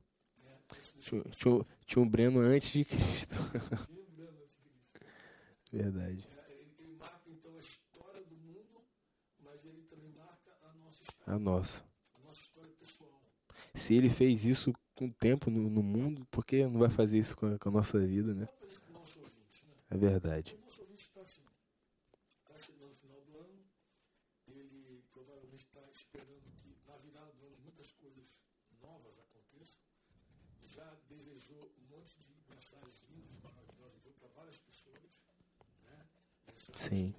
Tinha, 1.01 1.23
tinha, 1.25 1.67
tinha 1.87 2.03
um 2.03 2.09
Breno 2.09 2.41
antes 2.41 2.71
de 2.73 2.85
Cristo. 2.85 3.35
15, 3.37 3.59
tinha 3.87 4.03
o 4.03 4.11
Breno 4.11 4.31
antes 4.43 4.57
de 4.57 4.71
Cristo. 4.71 5.07
Verdade. 5.73 6.29
Ele, 6.49 6.97
marca 6.99 7.31
então 7.31 7.57
a 7.57 7.61
história 7.61 8.23
do 8.25 8.37
mundo, 8.37 8.83
mas 9.41 9.65
ele 9.65 9.83
também 9.83 10.11
marca 10.13 10.51
a 10.63 10.73
nossa 10.75 11.03
história, 11.03 11.35
A 11.35 11.39
nossa. 11.39 11.90
Se 13.75 13.95
ele 13.95 14.09
fez 14.09 14.45
isso 14.45 14.73
com 14.95 15.07
o 15.07 15.13
tempo 15.13 15.51
no, 15.51 15.71
no 15.71 15.83
mundo, 15.83 16.27
por 16.31 16.45
que 16.45 16.65
não 16.67 16.79
vai 16.79 16.91
fazer 16.91 17.19
isso 17.19 17.37
com 17.37 17.47
a, 17.47 17.59
com 17.59 17.69
a 17.69 17.73
nossa 17.73 17.99
vida, 17.99 18.35
né? 18.35 18.49
É 19.89 19.97
verdade. 19.97 20.59
Sim. 36.75 37.15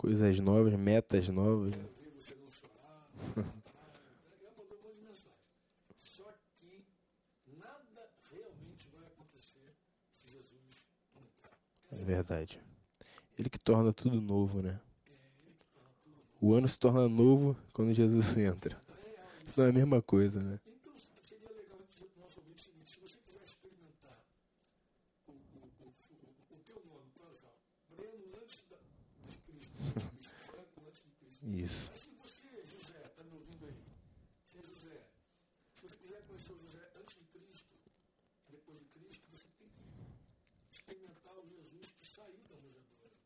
Coisas 0.00 0.40
novas, 0.40 0.72
metas 0.76 1.28
novas. 1.28 1.74
É 11.92 12.04
verdade. 12.04 12.58
Ele 13.36 13.50
que 13.50 13.58
torna 13.58 13.92
tudo 13.92 14.22
novo, 14.22 14.62
né? 14.62 14.80
O 16.40 16.54
ano 16.54 16.66
se 16.66 16.78
torna 16.78 17.06
novo 17.08 17.54
quando 17.74 17.92
Jesus 17.92 18.38
entra. 18.38 18.80
Isso 19.44 19.54
não 19.58 19.66
é 19.66 19.70
a 19.70 19.72
mesma 19.72 20.00
coisa, 20.00 20.40
né? 20.40 20.58
Então 20.66 20.94
seria 21.22 21.50
legal 21.50 21.78
dizer 21.86 22.06
para 22.06 22.20
o 22.20 22.22
nosso 22.22 22.38
ouvinte 22.40 22.62
o 22.62 22.64
seguinte, 22.64 22.90
se 22.92 23.00
você 23.00 23.18
quiser 23.18 23.42
experimentar 23.44 24.24
o, 25.26 25.32
o, 25.32 25.34
o, 25.34 25.86
o, 25.90 26.54
o 26.54 26.58
teu 26.60 26.80
nome, 26.86 27.10
por 27.12 27.28
exemplo, 27.30 27.58
Breno 27.96 28.32
antes 28.40 28.62
da, 28.70 28.76
de 29.28 29.36
Cristo, 29.38 29.74
Cristo, 29.82 30.34
Franco 30.46 30.80
antes 30.86 31.02
de 31.02 31.10
Cristo. 31.10 31.46
Isso. 31.52 31.90
Mas 31.90 32.00
se 32.00 32.10
você, 32.22 32.64
José, 32.64 33.02
está 33.04 33.22
me 33.24 33.34
ouvindo 33.34 33.66
aí, 33.66 33.84
se 34.46 34.58
é 34.58 34.62
José, 34.62 35.06
se 35.74 35.82
você 35.82 35.96
quiser 35.96 36.22
conhecer 36.26 36.52
o 36.52 36.58
José 36.58 36.90
antes 36.96 37.16
de 37.18 37.24
Cristo, 37.24 37.74
depois 38.48 38.78
de 38.78 38.86
Cristo, 38.86 39.26
você 39.30 39.48
tem 39.58 39.68
que 39.68 40.74
experimentar 40.74 41.34
o 41.38 41.46
Jesus 41.46 41.92
que 41.98 42.06
saiu 42.20 42.44
da 42.48 42.56
manjedoura, 42.56 43.16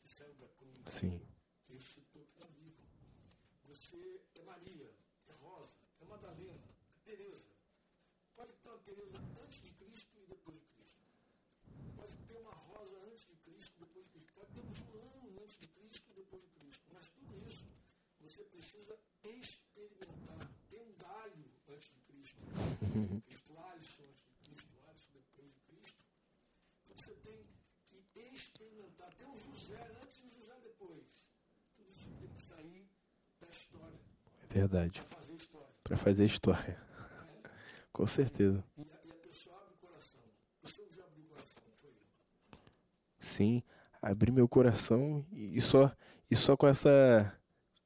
que 0.00 0.08
saiu 0.08 0.34
da 0.36 0.48
cruz, 0.48 0.78
Sim. 0.86 1.20
que 1.66 1.74
ressuscitou 1.74 2.24
que 2.24 2.32
está 2.32 2.46
vivo. 2.46 2.82
Você 3.64 4.24
é 4.34 4.42
Maria, 4.42 4.90
é 5.28 5.32
Rosa, 5.32 5.76
é 6.00 6.04
Madalena, 6.06 6.64
é 6.96 6.98
Teresa. 7.04 7.52
Pode 8.34 8.52
ter 8.54 8.68
uma 8.68 8.78
Teresa 8.78 9.18
antes 9.42 9.60
de 9.60 9.70
Cristo 9.72 10.18
e 10.22 10.26
depois 10.26 10.58
de 10.58 10.66
Cristo. 10.68 11.04
Pode 11.96 12.16
ter 12.16 12.36
uma 12.36 12.50
Rosa 12.52 12.96
antes 13.12 13.26
de 13.26 13.36
Cristo 13.36 13.78
depois 13.78 14.06
de 14.06 14.12
Cristo. 14.12 14.32
Pode 14.34 14.52
ter 14.52 14.60
um 14.60 14.74
João 14.74 15.42
antes 15.42 15.58
de 15.58 15.68
Cristo 15.68 16.10
e 16.10 16.14
depois 16.14 16.42
de 16.44 16.50
Cristo. 16.50 16.84
Mas 16.94 17.08
tudo 17.10 17.46
isso 17.46 17.66
você 18.20 18.44
precisa 18.44 18.98
experimentar. 19.22 20.50
Tem 20.70 20.80
um 20.80 20.92
Dálio 20.94 21.50
antes 21.68 21.92
de 21.92 22.00
Cristo, 22.00 22.40
Cristo 23.26 23.58
Alisson 23.58 24.02
antes 24.02 24.24
de 24.24 24.34
Cristo, 24.40 24.80
Alisson 24.88 25.12
depois 25.12 25.52
de 25.52 25.60
Cristo. 25.60 26.04
Então 26.84 26.96
você 26.96 27.14
tem 27.16 27.44
que 27.44 27.64
experimentar. 28.36 29.12
Tem 29.14 29.26
um 29.26 29.36
José 29.36 29.98
antes 30.02 30.18
e 30.18 30.22
um 30.24 30.30
José 30.30 30.54
depois. 30.62 31.06
Tudo 31.76 31.90
isso 31.90 32.10
tem 32.20 32.28
que 32.28 32.42
sair 32.54 32.86
da 33.40 33.48
história, 33.48 33.98
É 34.50 34.54
verdade. 34.54 35.02
para 35.02 35.16
fazer 35.16 35.34
história. 35.34 35.68
Pra 35.82 35.96
fazer 35.96 36.24
história. 36.24 36.78
Com 37.92 38.06
certeza. 38.06 38.64
E 38.76 38.82
a, 38.82 38.84
e 38.84 39.10
a 39.10 39.14
pessoa 39.14 39.56
abre 39.56 39.74
o 39.74 39.86
coração. 39.86 40.20
Você 40.62 40.82
um 40.82 40.88
dia 40.88 41.04
abriu 41.04 41.24
o 41.24 41.28
coração, 41.28 41.62
foi? 41.80 41.92
Sim, 43.18 43.62
abri 44.02 44.32
meu 44.32 44.48
coração 44.48 45.24
e 45.32 45.60
só 45.60 45.90
e 46.30 46.36
só 46.36 46.56
com 46.56 46.66
essa 46.66 47.38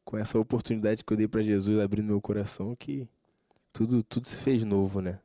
com 0.04 0.16
essa 0.16 0.38
oportunidade 0.38 1.04
que 1.04 1.12
eu 1.12 1.16
dei 1.16 1.28
pra 1.28 1.42
Jesus 1.42 1.78
abrindo 1.78 2.06
meu 2.06 2.20
coração 2.20 2.74
que 2.74 3.06
tudo 3.72 4.02
tudo 4.02 4.26
se 4.26 4.36
fez 4.36 4.64
novo, 4.64 5.00
né? 5.00 5.20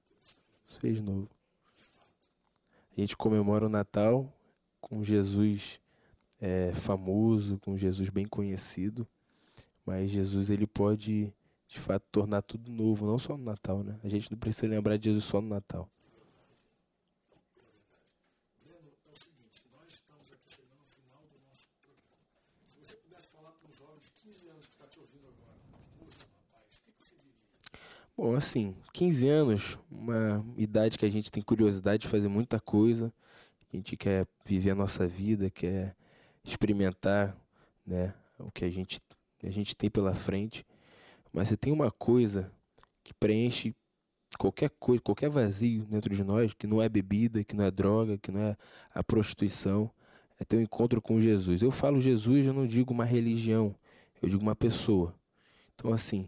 Se 0.65 0.79
fez 0.79 0.99
novo. 0.99 1.29
A 2.95 2.99
gente 2.99 3.17
comemora 3.17 3.65
o 3.65 3.69
Natal 3.69 4.31
com 4.81 5.03
Jesus 5.03 5.79
é, 6.39 6.73
famoso, 6.73 7.57
com 7.59 7.77
Jesus 7.77 8.09
bem 8.09 8.27
conhecido, 8.27 9.07
mas 9.85 10.09
Jesus 10.11 10.49
ele 10.49 10.67
pode 10.67 11.33
de 11.67 11.79
fato 11.79 12.05
tornar 12.11 12.41
tudo 12.41 12.71
novo, 12.71 13.05
não 13.05 13.17
só 13.17 13.35
no 13.35 13.43
Natal, 13.43 13.83
né? 13.83 13.99
A 14.03 14.07
gente 14.07 14.31
não 14.31 14.37
precisa 14.37 14.67
lembrar 14.67 14.97
de 14.97 15.05
Jesus 15.05 15.23
só 15.23 15.41
no 15.41 15.49
Natal. 15.49 15.89
Breno, 18.63 18.91
o 19.11 19.17
seguinte, 19.17 19.63
nós 19.71 19.91
estamos 19.91 20.31
aqui 20.31 20.49
chegando 20.53 20.79
ao 20.79 20.85
final 20.85 21.23
do 21.23 21.39
nosso 21.49 21.65
programa. 21.81 22.21
Se 22.69 22.79
você 22.79 22.95
pudesse 22.97 23.27
falar 23.29 23.51
para 23.51 23.71
jovem 23.71 23.99
de 24.01 24.09
15 24.21 24.47
anos 24.49 24.65
que 24.67 24.73
está 24.73 24.85
te 24.85 24.99
ouvindo 24.99 25.25
agora, 25.25 25.57
uma 25.69 26.05
moça, 26.05 26.25
rapaz, 26.45 26.73
o 26.75 26.79
que 26.85 26.91
que 26.91 27.05
você 27.05 27.15
diria? 27.15 27.41
Bom, 28.15 28.35
assim, 28.35 28.75
15 28.93 29.27
anos, 29.27 29.79
uma 29.89 30.45
idade 30.55 30.97
que 30.97 31.05
a 31.05 31.09
gente 31.09 31.31
tem 31.31 31.41
curiosidade 31.41 32.03
de 32.03 32.07
fazer 32.07 32.27
muita 32.27 32.59
coisa, 32.59 33.11
a 33.73 33.75
gente 33.75 33.97
quer 33.97 34.27
viver 34.45 34.69
a 34.69 34.75
nossa 34.75 35.07
vida, 35.07 35.49
quer 35.49 35.95
experimentar, 36.43 37.35
né, 37.83 38.13
o 38.37 38.51
que 38.51 38.63
a 38.63 38.69
gente, 38.69 39.01
a 39.47 39.51
gente 39.51 39.75
tem 39.75 39.89
pela 39.89 40.13
frente. 40.13 40.65
Mas 41.31 41.49
se 41.49 41.57
tem 41.57 41.73
uma 41.73 41.91
coisa 41.91 42.51
que 43.03 43.13
preenche 43.13 43.75
qualquer 44.37 44.69
coisa, 44.79 45.01
qualquer 45.01 45.29
vazio 45.29 45.85
dentro 45.85 46.15
de 46.15 46.23
nós, 46.23 46.53
que 46.53 46.67
não 46.67 46.81
é 46.81 46.89
bebida, 46.89 47.43
que 47.43 47.55
não 47.55 47.65
é 47.65 47.71
droga, 47.71 48.17
que 48.17 48.31
não 48.31 48.41
é 48.41 48.57
a 48.93 49.03
prostituição, 49.03 49.89
é 50.39 50.45
ter 50.45 50.57
um 50.57 50.61
encontro 50.61 51.01
com 51.01 51.19
Jesus. 51.19 51.61
Eu 51.61 51.71
falo 51.71 52.01
Jesus, 52.01 52.45
eu 52.45 52.53
não 52.53 52.65
digo 52.65 52.93
uma 52.93 53.05
religião, 53.05 53.75
eu 54.21 54.29
digo 54.29 54.41
uma 54.41 54.55
pessoa. 54.55 55.15
Então, 55.75 55.91
assim, 55.91 56.27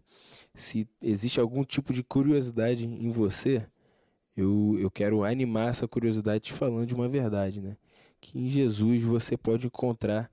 se 0.54 0.88
existe 1.01 1.39
algum 1.39 1.63
tipo 1.63 1.93
de 1.93 2.04
curiosidade 2.04 2.86
em 2.86 3.12
você, 3.12 3.65
eu, 4.36 4.75
eu 4.80 4.91
quero 4.91 5.23
animar 5.23 5.69
essa 5.69 5.88
curiosidade 5.88 6.45
te 6.45 6.54
falando 6.54 6.86
de 6.86 6.95
uma 6.95 7.08
verdade, 7.08 7.62
né? 7.62 7.78
Que 8.19 8.39
em 8.39 8.49
Jesus 8.49 9.04
você 9.04 9.38
pode 9.38 9.67
encontrar 9.67 10.30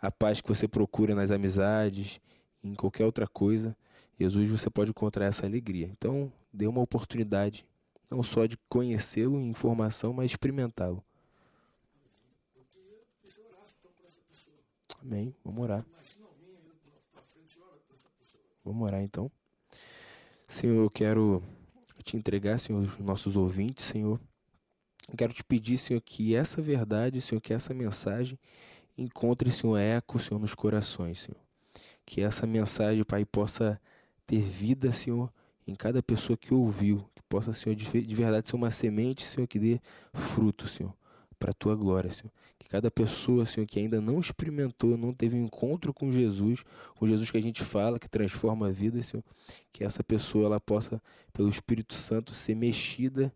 a 0.00 0.10
paz 0.10 0.40
que 0.40 0.48
você 0.48 0.66
procura 0.66 1.14
nas 1.14 1.30
amizades, 1.30 2.20
em 2.62 2.74
qualquer 2.74 3.04
outra 3.04 3.26
coisa. 3.26 3.76
Jesus 4.18 4.48
você 4.48 4.70
pode 4.70 4.90
encontrar 4.90 5.26
essa 5.26 5.46
alegria. 5.46 5.86
Então, 5.86 6.32
dê 6.52 6.66
uma 6.66 6.80
oportunidade, 6.80 7.66
não 8.10 8.22
só 8.22 8.46
de 8.46 8.56
conhecê-lo 8.68 9.38
em 9.38 9.48
informação, 9.48 10.12
mas 10.12 10.30
experimentá-lo. 10.30 11.02
Amém. 15.02 15.34
Vamos 15.44 15.62
orar. 15.62 15.86
Vamos 18.62 18.86
orar 18.86 19.02
então. 19.02 19.30
Senhor, 20.46 20.82
eu 20.82 20.90
quero 20.90 21.42
te 22.02 22.16
entregar, 22.16 22.58
Senhor, 22.58 22.82
os 22.82 22.98
nossos 22.98 23.36
ouvintes, 23.36 23.86
Senhor. 23.86 24.20
Eu 25.08 25.16
quero 25.16 25.32
te 25.32 25.42
pedir, 25.42 25.78
Senhor, 25.78 26.00
que 26.00 26.34
essa 26.34 26.60
verdade, 26.60 27.20
Senhor, 27.20 27.40
que 27.40 27.54
essa 27.54 27.72
mensagem 27.72 28.38
encontre, 29.00 29.50
Senhor, 29.50 29.78
eco, 29.78 30.18
Senhor, 30.18 30.38
nos 30.38 30.54
corações, 30.54 31.20
Senhor. 31.20 31.40
Que 32.04 32.20
essa 32.20 32.46
mensagem, 32.46 33.02
Pai, 33.04 33.24
possa 33.24 33.80
ter 34.26 34.40
vida, 34.40 34.92
Senhor, 34.92 35.32
em 35.66 35.74
cada 35.74 36.02
pessoa 36.02 36.36
que 36.36 36.52
ouviu. 36.52 37.04
Que 37.14 37.22
possa, 37.28 37.52
Senhor, 37.52 37.74
de 37.74 37.84
ve- 37.84 38.02
de 38.02 38.14
verdade 38.14 38.48
ser 38.48 38.56
uma 38.56 38.70
semente, 38.70 39.26
Senhor, 39.26 39.46
que 39.46 39.58
dê 39.58 39.80
fruto, 40.12 40.68
Senhor, 40.68 40.94
para 41.38 41.50
a 41.50 41.54
tua 41.54 41.74
glória, 41.74 42.10
Senhor. 42.10 42.30
Que 42.58 42.68
cada 42.68 42.90
pessoa, 42.90 43.46
Senhor, 43.46 43.66
que 43.66 43.78
ainda 43.78 44.00
não 44.00 44.20
experimentou, 44.20 44.96
não 44.98 45.14
teve 45.14 45.36
um 45.36 45.44
encontro 45.44 45.94
com 45.94 46.12
Jesus, 46.12 46.62
com 46.96 47.06
Jesus 47.06 47.30
que 47.30 47.38
a 47.38 47.42
gente 47.42 47.64
fala, 47.64 47.98
que 47.98 48.08
transforma 48.08 48.68
a 48.68 48.70
vida, 48.70 49.02
Senhor, 49.02 49.24
que 49.72 49.82
essa 49.82 50.04
pessoa 50.04 50.46
ela 50.46 50.60
possa, 50.60 51.00
pelo 51.32 51.48
Espírito 51.48 51.94
Santo, 51.94 52.34
ser 52.34 52.54
mexida 52.54 53.32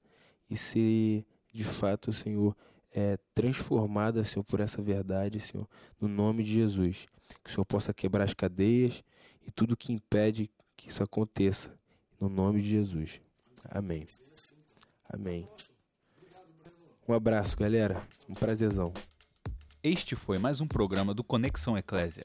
e 0.50 0.57
ser, 0.57 1.24
de 1.53 1.64
fato, 1.64 2.12
Senhor, 2.12 2.55
é, 2.94 3.18
transformada, 3.35 4.22
Senhor, 4.22 4.44
por 4.44 4.61
essa 4.61 4.80
verdade, 4.80 5.40
Senhor, 5.40 5.68
no 6.00 6.07
nome 6.07 6.44
de 6.44 6.52
Jesus. 6.52 7.07
Que 7.42 7.50
o 7.50 7.52
Senhor 7.52 7.64
possa 7.64 7.92
quebrar 7.92 8.22
as 8.22 8.33
cadeias 8.33 9.02
e 9.44 9.50
tudo 9.50 9.76
que 9.76 9.92
impede 9.92 10.48
que 10.76 10.88
isso 10.88 11.02
aconteça, 11.02 11.76
no 12.20 12.28
nome 12.28 12.62
de 12.62 12.68
Jesus. 12.68 13.20
Amém. 13.68 14.07
Amém. 15.09 15.48
Um 17.09 17.12
abraço, 17.12 17.57
galera. 17.57 18.07
Um 18.28 18.35
prazerzão. 18.35 18.92
Este 19.83 20.14
foi 20.14 20.38
mais 20.38 20.61
um 20.61 20.66
programa 20.66 21.12
do 21.12 21.24
Conexão 21.24 21.76
Eclésia. 21.76 22.24